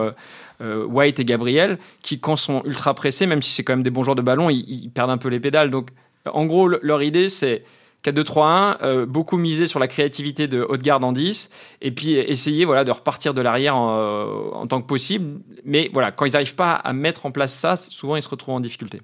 [0.59, 4.01] White et Gabriel, qui quand sont ultra pressés, même si c'est quand même des bons
[4.01, 5.69] joueurs de ballon, ils, perdent un peu les pédales.
[5.69, 5.91] Donc,
[6.25, 7.63] en gros, leur idée, c'est
[8.07, 11.49] 4-2-3-1, euh, beaucoup misé sur la créativité de Haute-Garde en 10,
[11.81, 15.39] et puis essayer voilà, de repartir de l'arrière en, en, tant que possible.
[15.65, 18.55] Mais voilà, quand ils n'arrivent pas à mettre en place ça, souvent ils se retrouvent
[18.55, 19.01] en difficulté.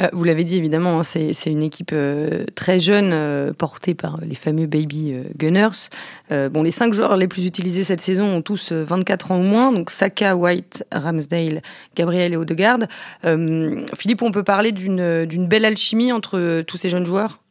[0.00, 4.34] Euh, vous l'avez dit évidemment, hein, c'est une équipe euh, très jeune portée par les
[4.34, 5.88] fameux Baby Gunners.
[6.30, 9.72] bon, les cinq joueurs les plus utilisés cette saison ont tous 24 ans ou moins,
[9.72, 11.62] donc Saka, White, Ramsdale,
[11.94, 12.80] Gabriel et Odegaard.
[13.22, 17.41] Philippe, on peut parler d'une belle alchimie entre tous ces jeunes joueurs?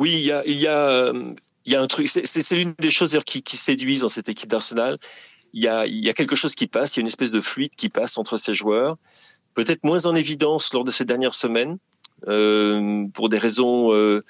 [0.00, 1.34] Oui, il y a, il y a, euh,
[1.66, 2.08] il y a un truc.
[2.08, 4.96] C'est l'une des choses qui, qui séduisent dans cette équipe d'Arsenal.
[5.52, 6.96] Il y, a, il y a quelque chose qui passe.
[6.96, 8.96] Il y a une espèce de fluide qui passe entre ces joueurs.
[9.54, 11.76] Peut-être moins en évidence lors de ces dernières semaines,
[12.28, 14.22] euh, pour des raisons euh,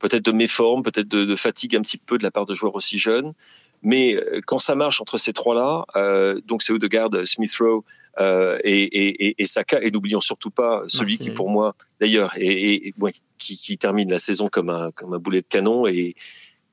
[0.00, 2.74] peut-être de méforme, peut-être de, de, fatigue un petit peu de la part de joueurs
[2.74, 3.34] aussi jeunes.
[3.82, 7.84] Mais euh, quand ça marche entre ces trois-là, euh, donc c'est Odegaard, Smith Rowe
[8.20, 12.94] euh, et, et, et, Saka, et n'oublions surtout pas celui qui pour moi, d'ailleurs, et,
[13.38, 16.14] qui, qui, termine la saison comme un, comme un boulet de canon et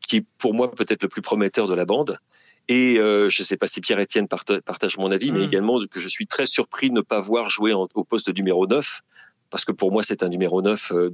[0.08, 2.18] qui est pour moi peut-être le plus prometteur de la bande.
[2.68, 5.44] Et euh, je ne sais pas si Pierre-Etienne partage mon avis, mais mm.
[5.44, 8.68] également que je suis très surpris de ne pas voir jouer au poste de numéro
[8.68, 9.02] 9,
[9.50, 11.10] parce que pour moi c'est un numéro 9 euh,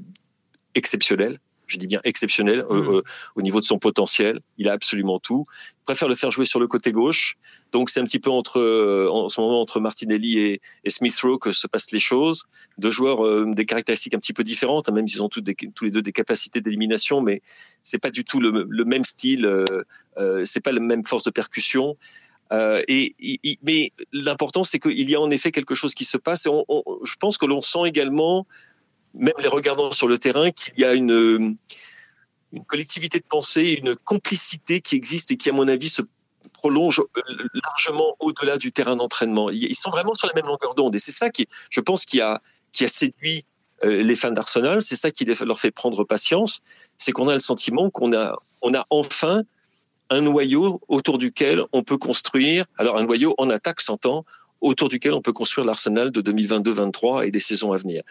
[0.75, 2.89] exceptionnel je dis bien exceptionnel euh, mmh.
[2.95, 3.01] euh,
[3.35, 4.39] au niveau de son potentiel.
[4.57, 5.43] Il a absolument tout.
[5.51, 7.37] Je préfère le faire jouer sur le côté gauche.
[7.71, 11.37] Donc c'est un petit peu entre, euh, en ce moment entre Martinelli et, Smith Rowe
[11.37, 12.45] que se passent les choses.
[12.77, 15.43] Deux joueurs des caractéristiques un petit peu différentes, hein, même s'ils ont tous,
[15.75, 17.41] tous les deux des capacités d'élimination, mais
[17.83, 19.45] c'est pas du tout le, même style.
[19.45, 21.97] Euh, c'est pas la même force de percussion.
[22.51, 23.15] et,
[23.63, 26.45] mais l'important, c'est qu'il y a en effet quelque chose qui se passe.
[26.45, 28.47] Et je pense que l'on sent également
[29.17, 31.57] même les regardant sur le terrain, qu'il y a une,
[32.67, 36.01] collectivité de pensée, une complicité qui existe et qui, à mon avis, se
[36.53, 37.21] prolonge euh,
[37.63, 39.49] largement au-delà du terrain d'entraînement.
[39.49, 40.95] Ils sont vraiment sur la même longueur d'onde.
[40.95, 43.45] Et c'est ça qui, je pense, qui a, qui a séduit
[43.83, 44.81] euh, les fans d'Arsenal.
[44.81, 46.61] C'est ça qui leur fait prendre patience.
[46.97, 49.43] C'est qu'on a le sentiment qu'on a, on a enfin
[50.09, 52.65] un noyau autour duquel on peut construire.
[52.77, 54.25] Alors, un noyau en attaque, s'entend,
[54.61, 58.03] autour duquel on peut construire l'arsenal de 2022-23 et des saisons à venir.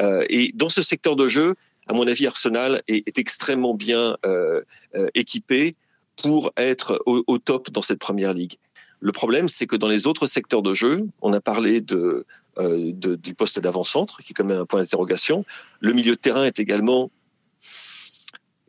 [0.00, 1.54] Euh, et dans ce secteur de jeu,
[1.86, 4.62] à mon avis, Arsenal est, extrêmement bien euh,
[4.94, 5.76] euh, équipé
[6.16, 8.54] pour être au, top dans cette première ligue.
[9.00, 13.60] Le problème, c'est que dans les autres secteurs de jeu, on a parlé du poste
[13.60, 15.44] d'avant-centre, qui est quand même un point d'interrogation.
[15.80, 17.10] Le milieu de terrain est également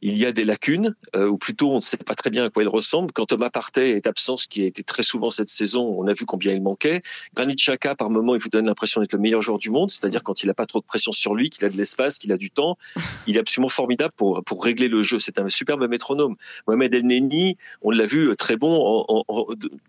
[0.08, 2.50] il y a des lacunes, euh, ou plutôt on ne sait pas très bien à
[2.52, 3.12] quoi il ressemble.
[3.12, 6.14] Quand Thomas Partey est absent, ce qui a été très souvent cette saison, on a
[6.14, 7.02] vu combien il manquait.
[7.34, 10.22] Granit Xhaka, par moment, il vous donne l'impression d'être le meilleur joueur du monde, c'est-à-dire
[10.22, 12.38] quand il n'a pas trop de pression sur lui, qu'il a de l'espace, qu'il a
[12.38, 12.78] du temps.
[13.28, 15.18] Il est absolument formidable pour, pour régler le jeu.
[15.18, 16.36] C'est un superbe métronome.
[16.68, 19.04] Mohamed El Neni, on l'a vu euh, très bon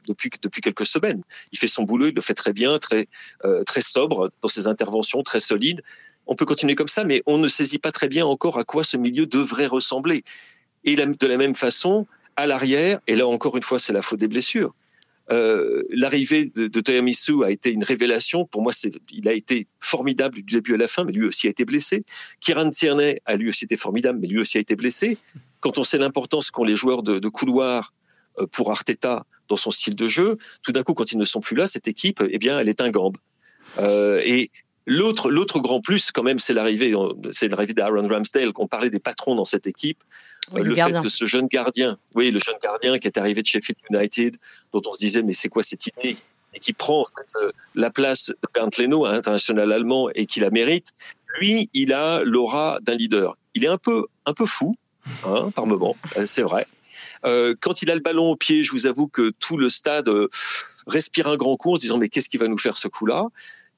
[0.08, 1.22] depuis, depuis quelques semaines.
[1.52, 3.08] Il fait son boulot, il le fait très bien, très,
[3.44, 5.82] euh, très sobre dans ses interventions, très solide
[6.26, 8.84] on peut continuer comme ça, mais on ne saisit pas très bien encore à quoi
[8.84, 10.22] ce milieu devrait ressembler.
[10.84, 14.20] Et de la même façon, à l'arrière, et là encore une fois, c'est la faute
[14.20, 14.74] des blessures.
[15.32, 18.44] Euh, L'arrivée de, de a été une révélation.
[18.44, 18.72] Pour moi,
[19.12, 22.04] il a été formidable du début à la fin, mais lui aussi a été blessé.
[22.40, 25.18] Kieran Tierney a lui aussi été formidable, mais lui aussi a été blessé.
[25.60, 27.92] Quand on sait l'importance qu'ont les joueurs de, couloir
[28.38, 31.40] euh, pour Arteta dans son style de jeu, tout d'un coup, quand ils ne sont
[31.40, 33.16] plus là, cette équipe, eh bien, elle est un gambe.
[33.78, 34.50] Euh, et
[34.86, 36.94] L'autre, l'autre grand plus, quand même, c'est l'arrivée,
[37.32, 38.52] c'est l'arrivée d'Aaron Ramsdale.
[38.52, 39.98] Qu'on parlait des patrons dans cette équipe.
[40.54, 43.78] le, fait que ce jeune gardien, oui, le jeune gardien qui est arrivé de Sheffield
[43.90, 44.36] United,
[44.72, 46.16] dont on se disait mais c'est quoi cette idée?
[46.54, 50.50] Et qui prend en fait, la place de Bernd Leno, international allemand, et qui la
[50.50, 50.92] mérite,
[51.38, 53.36] lui, il a l'aura d'un leader.
[53.54, 54.72] Il est un peu, un peu fou,
[55.24, 56.66] hein, par moment, c'est vrai.
[57.26, 60.08] Euh, quand il a le ballon au pied, je vous avoue que tout le stade
[60.08, 60.28] euh,
[60.86, 63.26] respire un grand coup en se disant mais qu'est-ce qui va nous faire ce coup-là?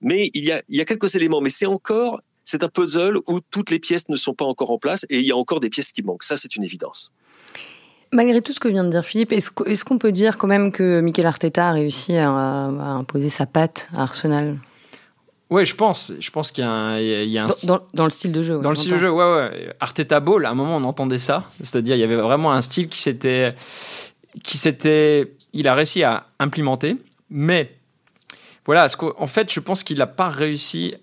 [0.01, 3.79] Mais il y a, quelques éléments, mais c'est encore c'est un puzzle où toutes les
[3.79, 6.03] pièces ne sont pas encore en place et il y a encore des pièces qui
[6.03, 6.23] manquent.
[6.23, 7.13] Ça, c'est une évidence.
[8.11, 11.01] Malgré tout ce que vient de dire Philippe, est-ce qu'on peut dire quand même que
[11.01, 14.57] Mikel Arteta a réussi à, imposer sa patte à Arsenal?
[15.51, 16.13] Ouais, je pense.
[16.21, 17.49] Je pense qu'il y a un, il y a un...
[17.65, 18.59] Dans, dans, le style de jeu.
[18.59, 19.75] dans le style de jeu, ouais, ouais.
[19.81, 21.45] Arteta Ball, à un moment, on entendait ça.
[21.61, 23.55] C'est-à-dire, il y avait vraiment un style qui s'était,
[24.43, 26.97] qui s'était, il a réussi à implémenter.
[27.31, 27.75] Mais
[28.67, 30.95] voilà, en fait, je pense qu'il n'a pas réussi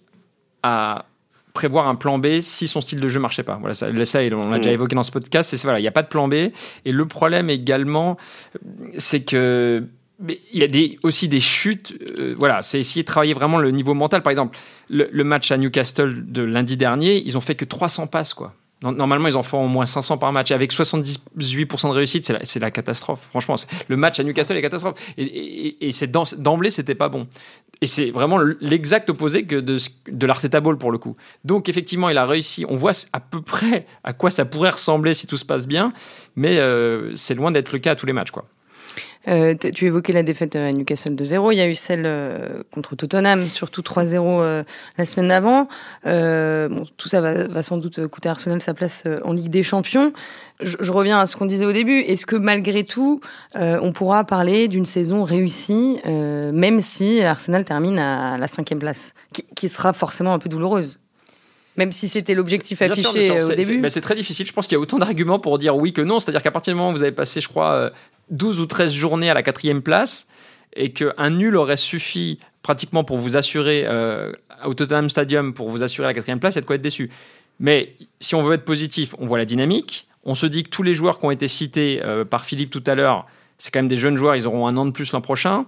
[0.61, 1.05] à
[1.53, 3.57] prévoir un plan B si son style de jeu marchait pas.
[3.59, 4.73] Voilà, ça, ça on l'a déjà mm.
[4.73, 5.49] évoqué dans ce podcast.
[5.49, 6.33] C'est voilà, il n'y a pas de plan B.
[6.33, 8.17] Et le problème également,
[8.97, 9.83] c'est que
[10.19, 11.93] mais il y a des, aussi des chutes.
[12.19, 14.21] Euh, voilà, c'est essayer de travailler vraiment le niveau mental.
[14.21, 14.57] Par exemple,
[14.89, 18.53] le, match à Newcastle de lundi dernier, ils ont fait que 300 passes, quoi.
[18.81, 20.51] Normalement, ils en font au moins 500 par match.
[20.51, 23.19] Avec 78% de réussite, c'est la, catastrophe.
[23.29, 23.55] Franchement,
[23.87, 25.13] le match à Newcastle est catastrophe.
[25.17, 27.27] Et, c'est d'emblée, c'était pas bon.
[27.81, 29.77] Et c'est vraiment l'exact opposé que de,
[30.11, 31.15] de l'Arteta Ball pour le coup.
[31.45, 32.65] Donc, effectivement, il a réussi.
[32.69, 35.91] On voit à peu près à quoi ça pourrait ressembler si tout se passe bien.
[36.35, 38.45] Mais euh, c'est loin d'être le cas à tous les matchs, quoi.
[39.27, 41.53] Euh, tu évoquais la défaite à Newcastle 2-0.
[41.53, 44.63] Il y a eu celle euh, contre Tottenham, surtout 3-0 euh,
[44.97, 45.67] la semaine d'avant.
[46.03, 50.13] Bon, tout ça va, va, sans doute coûter Arsenal sa place en Ligue des Champions.
[50.61, 51.99] Je, je reviens à ce qu'on disait au début.
[51.99, 53.19] Est-ce que malgré tout,
[53.55, 59.43] on pourra parler d'une saison réussie, même si Arsenal termine à la cinquième place, qui,
[59.55, 60.99] qui sera forcément un peu douloureuse?
[61.77, 63.83] Même si c'était l'objectif affiché au début.
[63.89, 64.47] C'est très difficile.
[64.47, 66.21] Je pense qu'il y a autant d'arguments pour dire oui que non.
[66.21, 67.91] C'est-à-dire qu'à partir du moment où vous avez passé, je crois,
[68.29, 70.27] 12 ou 13 journées à la quatrième place
[70.75, 74.31] et qu'un nul aurait suffi pratiquement pour vous assurer euh,
[74.65, 77.09] au Tottenham Stadium pour vous assurer la quatrième place, c'est de quoi être déçu.
[77.59, 80.07] Mais si on veut être positif, on voit la dynamique.
[80.23, 82.83] On se dit que tous les joueurs qui ont été cités euh, par Philippe tout
[82.87, 85.21] à l'heure, c'est quand même des jeunes joueurs, ils auront un an de plus l'an
[85.21, 85.65] prochain.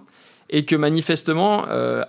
[0.50, 2.04] Et que manifestement, euh,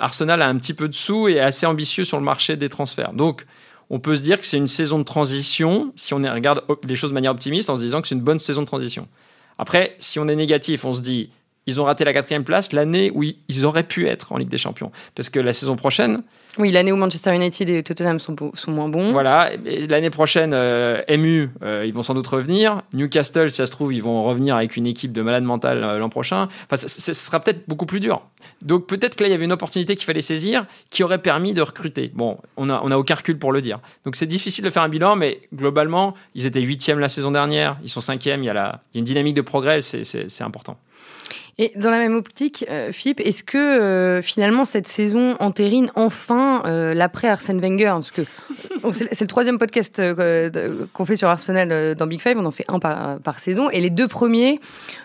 [0.00, 2.68] Arsenal a un petit peu de sous et est assez ambitieux sur le marché des
[2.68, 3.12] transferts.
[3.12, 3.44] Donc,
[3.90, 7.10] on peut se dire que c'est une saison de transition, si on regarde les choses
[7.10, 9.08] de manière optimiste, en se disant que c'est une bonne saison de transition.
[9.60, 11.28] Après, si on est négatif, on se dit,
[11.66, 14.58] ils ont raté la quatrième place l'année où ils auraient pu être en Ligue des
[14.58, 14.90] Champions.
[15.14, 16.22] Parce que la saison prochaine.
[16.58, 19.12] Oui, l'année où Manchester United et Tottenham sont, sont moins bons.
[19.12, 19.50] Voilà,
[19.88, 22.82] l'année prochaine, euh, MU, euh, ils vont sans doute revenir.
[22.92, 25.98] Newcastle, si ça se trouve, ils vont revenir avec une équipe de malades mentales euh,
[25.98, 26.48] l'an prochain.
[26.64, 28.22] Enfin, ce sera peut-être beaucoup plus dur.
[28.62, 31.52] Donc peut-être que là, il y avait une opportunité qu'il fallait saisir qui aurait permis
[31.52, 32.10] de recruter.
[32.14, 33.78] Bon, on n'a on a aucun recul pour le dire.
[34.04, 37.78] Donc c'est difficile de faire un bilan, mais globalement, ils étaient huitièmes la saison dernière,
[37.82, 40.42] ils sont cinquièmes, il y a, la, il y a une dynamique de progrès, c'est
[40.42, 40.78] important.
[41.62, 46.62] Et dans la même optique, euh, Philippe, est-ce que euh, finalement cette saison entérine enfin
[46.64, 47.92] euh, l'après Arsène Wenger?
[47.92, 48.22] Parce que
[48.90, 50.00] c'est le troisième podcast
[50.94, 53.90] qu'on fait sur Arsenal dans Big Five, on en fait un par, saison, et les
[53.90, 54.58] deux premiers,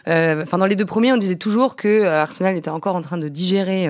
[0.07, 3.27] enfin dans les deux premiers, on disait toujours que Arsenal était encore en train de
[3.27, 3.89] digérer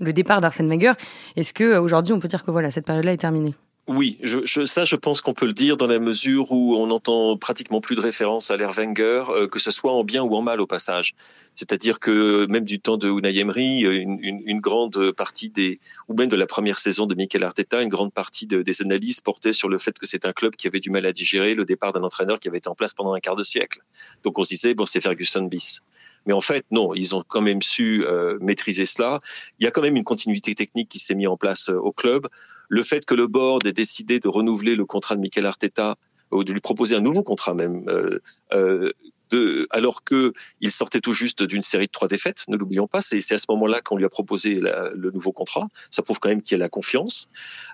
[0.00, 0.94] le départ d'Arsène Wenger.
[1.36, 3.54] Est-ce que aujourd'hui on peut dire que voilà cette période-là est terminée?
[3.88, 7.38] Oui, je, ça, je pense qu'on peut le dire dans la mesure où on n'entend
[7.38, 10.42] pratiquement plus de référence à l'ère Wenger, euh, que ce soit en bien ou en
[10.42, 11.14] mal au passage.
[11.54, 16.28] C'est-à-dire que même du temps de Unai Emery, euh, une, grande partie des, ou même
[16.28, 19.78] de la première saison de Mikel Arteta, une grande partie des analyses portaient sur le
[19.78, 22.40] fait que c'est un club qui avait du mal à digérer le départ d'un entraîneur
[22.40, 23.80] qui avait été en place pendant un quart de siècle.
[24.22, 25.80] Donc on se disait bon, c'est Ferguson bis.
[26.26, 29.18] Mais en fait, non, ils ont quand même su euh, maîtriser cela.
[29.58, 32.28] Il y a quand même une continuité technique qui s'est mise en place au club
[32.68, 35.96] le fait que le board ait décidé de renouveler le contrat de Mikel Arteta
[36.30, 38.18] ou de lui proposer un nouveau contrat même, euh,
[38.52, 38.90] euh,
[39.30, 43.00] de, alors que il sortait tout juste d'une série de trois défaites, ne l'oublions pas,
[43.00, 45.68] c'est à ce moment-là qu'on lui a proposé le nouveau contrat.
[45.90, 47.28] Ça prouve quand même qu'il y a la confiance,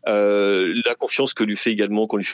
[0.09, 2.27] euh, la confiance que lui fait également qu'on lui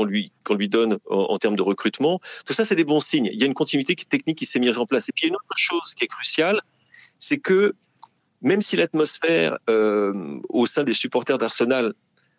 [0.00, 2.20] lui lui donne en, termes de recrutement.
[2.46, 3.28] Tout ça, c'est des bons signes.
[3.32, 5.08] Il y a une continuité technique qui s'est mise en place.
[5.08, 6.60] Et puis il y a une autre chose qui est cruciale,
[7.18, 7.74] c'est que
[8.42, 10.12] même si l'atmosphère euh,
[10.48, 11.92] au sein des supporters d'Arsenal,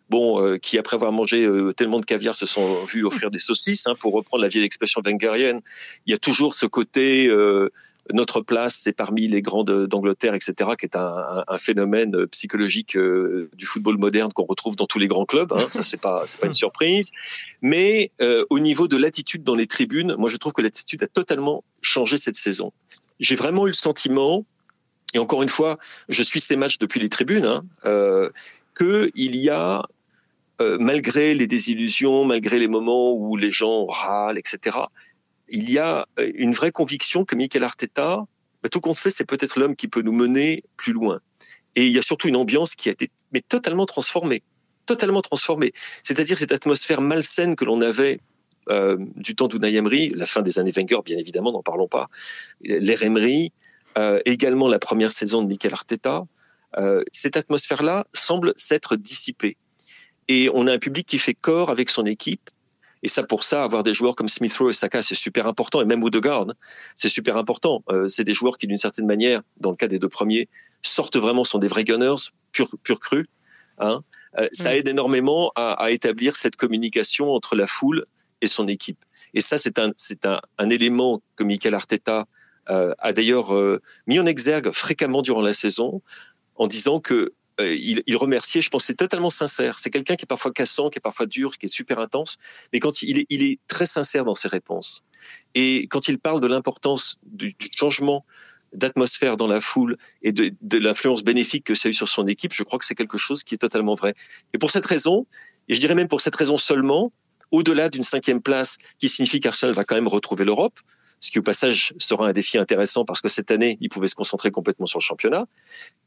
[0.08, 3.38] bon, euh, qui après avoir mangé euh, tellement de caviar se sont vus offrir des
[3.38, 5.60] saucisses, hein, pour reprendre la vieille expression wengerienne,
[6.06, 7.30] il y a toujours ce côté
[8.12, 13.66] notre place, c'est parmi les grandes d'Angleterre, etc., qui est un, un, phénomène psychologique du
[13.66, 15.52] football moderne qu'on retrouve dans tous les grands clubs.
[15.52, 17.10] Hein, ça, c'est pas, c'est pas une surprise.
[17.62, 18.10] Mais
[18.48, 22.16] au niveau de l'attitude dans les tribunes, moi, je trouve que l'attitude a totalement changé
[22.16, 22.72] cette saison.
[23.20, 24.44] J'ai vraiment eu le sentiment
[25.14, 28.30] et encore une fois, je suis ces matchs depuis les tribunes, hein, euh,
[28.76, 29.82] qu'il y a
[30.78, 34.76] malgré les désillusions, malgré les moments où les gens râlent, etc.,
[35.48, 38.26] il y a une vraie conviction que Michael Arteta,
[38.62, 41.20] bah, tout compte fait, c'est peut-être l'homme qui peut nous mener plus loin.
[41.76, 44.42] Et il y a surtout une ambiance qui a été mais totalement transformée,
[44.86, 45.72] totalement transformée.
[46.02, 48.20] C'est-à-dire cette atmosphère malsaine que l'on avait
[48.68, 52.08] euh, du temps d'Unai Emery, la fin des années Wenger, bien évidemment, n'en parlons pas,
[52.60, 53.52] l'ère Emery,
[53.98, 56.24] euh, également la première saison de Mikel Arteta,
[56.78, 59.56] euh, cette atmosphère-là semble s'être dissipée.
[60.28, 62.50] Et on a un public qui fait corps avec son équipe,
[63.02, 65.80] et ça, pour ça, avoir des joueurs comme Smith Rowe et Saka, c'est super important.
[65.80, 66.46] Et même Odegaard,
[66.94, 67.82] c'est super important.
[67.88, 70.48] Euh, c'est des joueurs qui, d'une certaine manière, dans le cas des deux premiers,
[70.82, 73.24] sortent vraiment, sont des vrais gunners, pur, pur cru.
[73.78, 74.02] Hein.
[74.38, 74.74] Euh, ça mm.
[74.74, 78.04] aide énormément à, à, établir cette communication entre la foule
[78.42, 79.02] et son équipe.
[79.32, 79.92] Et ça, c'est un,
[80.24, 82.26] un, un, élément que Michael Arteta
[82.66, 86.02] a d'ailleurs euh, mis en exergue fréquemment durant la saison
[86.56, 89.78] en disant que euh, il, remerciait, je pense, c'est totalement sincère.
[89.78, 92.38] C'est quelqu'un qui est parfois cassant, qui est parfois dur, qui est super intense,
[92.72, 95.04] mais quand il est, il est très sincère dans ses réponses.
[95.54, 98.24] Et quand il parle de l'importance du, changement
[98.72, 102.26] d'atmosphère dans la foule et de, de l'influence bénéfique que ça a eu sur son
[102.26, 104.14] équipe, je crois que c'est quelque chose qui est totalement vrai.
[104.54, 105.26] Et pour cette raison,
[105.68, 107.12] et je dirais même pour cette raison seulement,
[107.50, 110.78] au-delà d'une cinquième place qui signifie qu'Arsenal va quand même retrouver l'Europe,
[111.20, 114.14] ce qui au passage sera un défi intéressant parce que cette année, il pouvait se
[114.14, 115.46] concentrer complètement sur le championnat.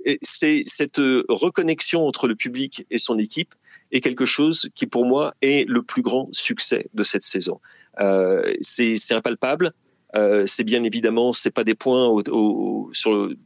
[0.06, 3.54] Et c'est cette euh, reconnexion entre le public et son équipe
[3.94, 7.62] est quelque chose qui, pour moi, est le plus grand succès de cette saison.
[8.00, 9.72] Euh, c'est impalpable.
[10.16, 12.92] Euh, c'est bien évidemment, c'est pas des points au,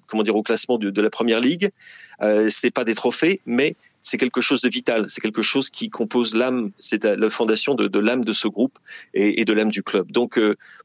[0.07, 1.69] comment dire au classement de, la première ligue,
[2.21, 5.89] euh, c'est pas des trophées, mais c'est quelque chose de vital, c'est quelque chose qui
[5.89, 8.79] compose l'âme, c'est la fondation de, l'âme de ce groupe
[9.13, 10.11] et, de l'âme du club.
[10.11, 10.39] Donc,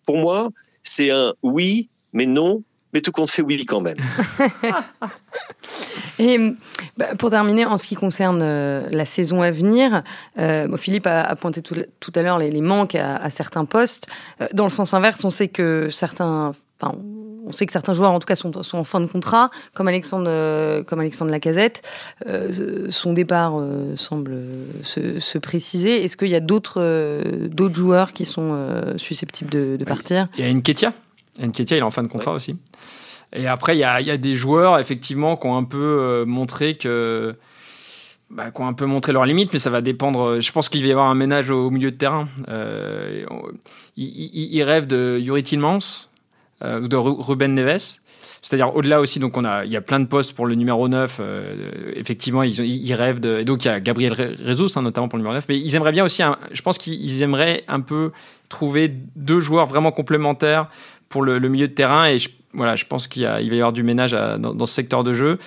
[0.05, 0.51] pour moi,
[0.83, 3.99] c'est un oui, mais non, mais tout compte fait oui quand même.
[6.19, 6.39] Et
[6.97, 10.03] bah, pour terminer, en ce qui concerne euh, la saison à venir,
[10.39, 14.09] euh, Philippe a, pointé tout, à l'heure les, manques à, certains postes.
[14.41, 16.53] Euh, dans le sens inverse, on sait que certains,
[17.53, 19.89] on sait que certains joueurs, en tout cas, sont, sont en fin de contrat, comme
[19.89, 21.83] Alexandre, comme Alexandre Lacazette.
[22.91, 23.55] son départ
[23.97, 24.37] semble
[24.83, 26.03] se, se préciser.
[26.05, 28.57] Est-ce qu'il y a d'autres d'autres joueurs qui sont
[28.97, 30.29] susceptibles de, de partir?
[30.37, 30.93] Il y a une Ketia.
[31.41, 32.57] Nketia, il est en fin de contrat aussi.
[33.35, 37.35] Et après, il y a, des joueurs, effectivement, qui ont un peu euh, montré que.
[38.31, 40.41] Bah, qui ont un peu montré leurs limites, mais ça va dépendre.
[40.41, 42.29] Je pense qu'il va y avoir un ménage au, milieu de terrain.
[42.49, 43.27] Euh,
[43.97, 46.12] il, rêve de Yuri Tillmans euh,
[46.63, 47.99] ou de Ruben Neves.
[48.41, 50.89] C'est-à-dire au-delà aussi, donc on a, il y a plein de postes pour le numéro
[50.89, 51.21] 9.
[51.95, 53.39] effectivement, ils, ils, rêvent de.
[53.39, 55.45] Et donc il y a Gabriel Rezus, hein, notamment pour le numéro 9.
[55.49, 58.11] Mais ils aimeraient bien aussi, je pense qu'ils aimeraient un peu
[58.49, 60.69] trouver deux joueurs vraiment complémentaires
[61.09, 62.07] pour le, milieu de terrain.
[62.07, 65.05] Et je, voilà, je pense qu'il il va y avoir du ménage dans, ce secteur
[65.05, 65.39] de jeu.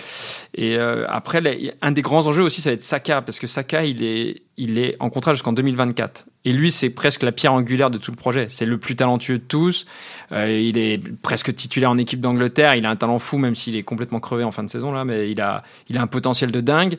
[0.55, 1.41] Et euh, après,
[1.81, 4.79] un des grands enjeux aussi, ça va être Saka, parce que Saka, il est, il
[4.79, 6.25] est en contrat jusqu'en 2024.
[6.45, 8.47] Et lui, c'est presque la pierre angulaire de tout le projet.
[8.49, 9.85] C'est le plus talentueux de tous.
[10.31, 12.75] Euh, il est presque titulaire en équipe d'Angleterre.
[12.75, 15.05] Il a un talent fou, même s'il est complètement crevé en fin de saison là,
[15.05, 16.97] mais il a, il a un potentiel de dingue.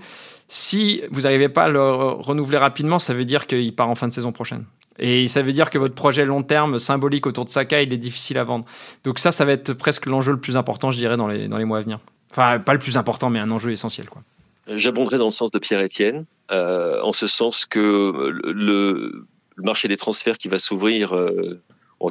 [0.49, 4.07] Si vous n'arrivez pas à le renouveler rapidement, ça veut dire qu'il part en fin
[4.07, 4.65] de saison prochaine.
[4.99, 7.99] Et ça veut dire que votre projet long terme, symbolique autour de Saka, il est
[7.99, 8.65] difficile à vendre.
[9.05, 11.59] Donc ça, ça va être presque l'enjeu le plus important, je dirais, dans les, dans
[11.59, 12.01] les mois à venir.
[12.31, 14.09] Enfin, pas le plus important, mais un enjeu essentiel.
[14.09, 14.23] Quoi.
[14.69, 19.27] J'abonderai dans le sens de Pierre-Etienne, euh, en ce sens que le, le,
[19.59, 21.61] marché des transferts qui va s'ouvrir, euh,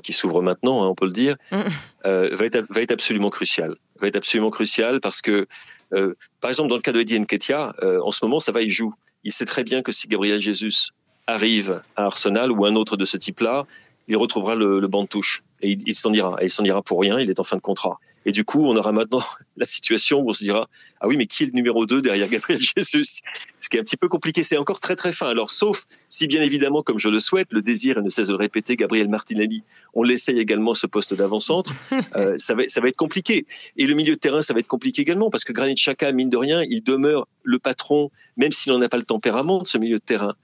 [0.01, 1.61] qui s'ouvre maintenant, hein, on peut le dire, mm.
[2.05, 3.75] euh, va, être, va être absolument crucial.
[3.99, 5.47] Va être absolument crucial parce que,
[5.93, 8.61] euh, par exemple, dans le cas de Eddie Nketiah, euh, en ce moment, ça va,
[8.61, 8.93] il joue.
[9.23, 10.91] Il sait très bien que si Gabriel Jesus
[11.27, 13.65] arrive à Arsenal ou un autre de ce type-là,
[14.07, 16.37] il retrouvera le, le banc de touche et il, il s'en ira.
[16.41, 17.99] Et il s'en ira pour rien, il est en fin de contrat.
[18.27, 19.23] Et du coup, on aura maintenant
[19.57, 20.67] la situation où on se dira
[20.99, 23.21] ah oui, mais qui est le numéro 2 derrière Gabriel Jesus?
[23.59, 25.27] Ce qui est un petit peu compliqué, c'est encore très très fin.
[25.27, 28.33] Alors sauf si bien évidemment, comme je le souhaite, le désir et ne cesse de
[28.33, 31.73] le répéter, Gabriel Martinelli, on l'essaye également ce poste d'avant-centre,
[32.15, 33.45] euh, ça va ça va être compliqué.
[33.77, 36.29] Et le milieu de terrain, ça va être compliqué également parce que Granit Xhaka, mine
[36.29, 39.77] de rien, il demeure le patron, même s'il n'en a pas le tempérament de ce
[39.77, 40.35] milieu de terrain.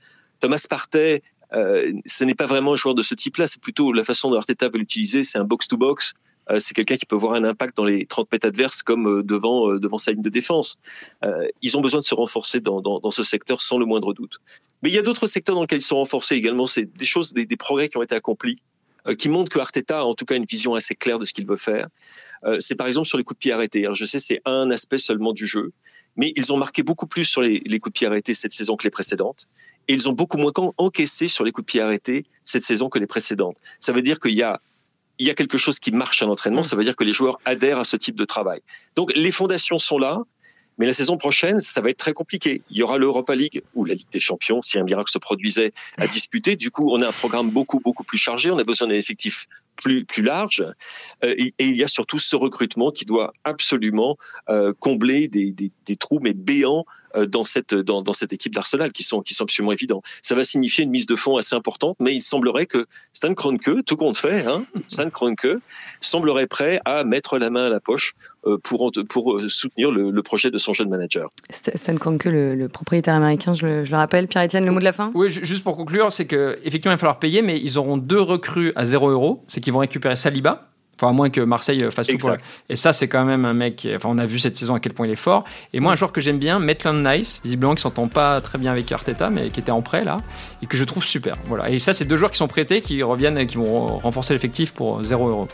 [0.41, 1.21] Thomas Partey,
[1.53, 4.37] euh, ce n'est pas vraiment un joueur de ce type-là, c'est plutôt la façon dont
[4.37, 6.13] Arteta veut l'utiliser, c'est un box-to-box.
[6.49, 9.23] Euh, c'est quelqu'un qui peut avoir un impact dans les 30 mètres adverses comme euh,
[9.23, 10.77] devant, euh, devant sa ligne de défense.
[11.23, 14.13] Euh, ils ont besoin de se renforcer dans, dans, dans, ce secteur sans le moindre
[14.13, 14.39] doute.
[14.81, 16.65] Mais il y a d'autres secteurs dans lesquels ils sont renforcés également.
[16.65, 18.57] C'est des choses, des, des, progrès qui ont été accomplis,
[19.17, 21.47] qui montrent que Arteta a en tout cas une vision assez claire de ce qu'il
[21.47, 21.87] veut faire.
[22.59, 23.83] c'est par exemple sur les coups de pied arrêtés.
[23.83, 25.71] Alors je sais, c'est un aspect seulement du jeu,
[26.17, 28.75] mais ils ont marqué beaucoup plus sur les, les coups de pied arrêtés cette saison
[28.75, 29.47] que les précédentes
[29.87, 32.99] et ils ont beaucoup moins encaissé sur les coups de pied arrêtés cette saison que
[32.99, 33.57] les précédentes.
[33.79, 34.61] Ça veut dire qu'il y a
[35.19, 37.39] il y a quelque chose qui marche à l'entraînement, ça veut dire que les joueurs
[37.45, 38.59] adhèrent à ce type de travail.
[38.95, 40.17] Donc les fondations sont là,
[40.79, 42.63] Mais la saison prochaine, ça va être très compliqué.
[42.71, 45.73] Il y aura l'Europa League ou la Ligue des Champions, si un miracle se produisait,
[45.97, 46.55] à disputer.
[46.55, 48.49] Du coup, on a un programme beaucoup, beaucoup plus chargé.
[48.49, 50.65] On a besoin d'un effectif plus, plus large.
[51.23, 54.17] Euh, et, il y a surtout ce recrutement qui doit absolument
[54.49, 56.85] euh, combler des, des, des trous, mais béants
[57.27, 60.01] dans cette dans, dans cette équipe d'Arsenal qui sont qui sont absolument évidents.
[60.21, 63.85] Ça va signifier une mise de fonds assez importante, mais il semblerait que Stan Kroenke,
[63.85, 65.57] tout compte fait, hein, Stan Kroenke
[65.99, 68.13] semblerait prêt à mettre la main à la poche
[68.45, 71.29] euh, pour pour euh, soutenir le, le projet de son jeune manager.
[71.51, 74.85] Stan Kroenke, le, le propriétaire américain, je le, je le rappelle, Pierre-Etienne, le mot de
[74.85, 75.11] la fin?
[75.13, 78.21] Oui, juste pour conclure, c'est que effectivement il va falloir payer, mais ils auront deux
[78.21, 79.43] recrues à 0 euros.
[79.47, 80.70] C'est qu'ils vont récupérer Saliba
[81.01, 82.31] Enfin, à moins que Marseille fasse tout pour
[82.69, 83.87] Et ça, c'est quand même un mec.
[83.95, 85.45] Enfin, on a vu cette saison à quel point il est fort.
[85.73, 88.71] Et moi, un joueur que j'aime bien, Maitland Nice, visiblement qui s'entend pas très bien
[88.71, 90.17] avec Arteta, mais qui était en prêt là,
[90.61, 91.33] et que je trouve super.
[91.47, 91.71] Voilà.
[91.71, 94.73] Et ça, c'est deux joueurs qui sont prêtés, qui reviennent, et qui vont renforcer l'effectif
[94.73, 95.47] pour 0 euros.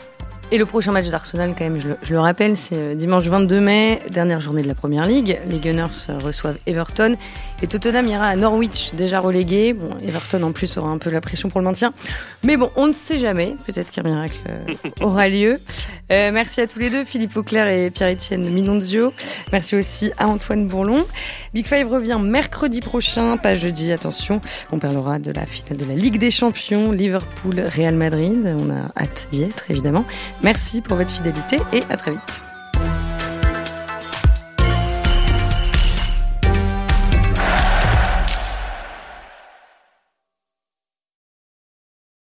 [0.50, 3.24] Et le prochain match d'Arsenal, quand même, je le, je le rappelle, c'est euh, dimanche
[3.24, 5.38] 22 mai, dernière journée de la Première Ligue.
[5.46, 7.16] Les Gunners euh, reçoivent Everton
[7.62, 9.72] et Tottenham ira à Norwich, déjà relégué.
[9.72, 11.92] Bon, Everton en plus aura un peu la pression pour le maintien.
[12.44, 13.56] Mais bon, on ne sait jamais.
[13.66, 14.64] Peut-être qu'un miracle euh,
[15.00, 15.54] aura lieu.
[16.12, 19.12] Euh, merci à tous les deux, Philippe Auclair et Pierre-Étienne Minonzio.
[19.52, 21.04] Merci aussi à Antoine Bourlon.
[21.52, 24.40] Big Five revient mercredi prochain, pas jeudi, attention.
[24.70, 28.56] On parlera de la finale de la Ligue des Champions, Liverpool-Real Madrid.
[28.58, 30.04] On a hâte d'y être, évidemment.
[30.42, 32.42] Merci pour votre fidélité et à très vite.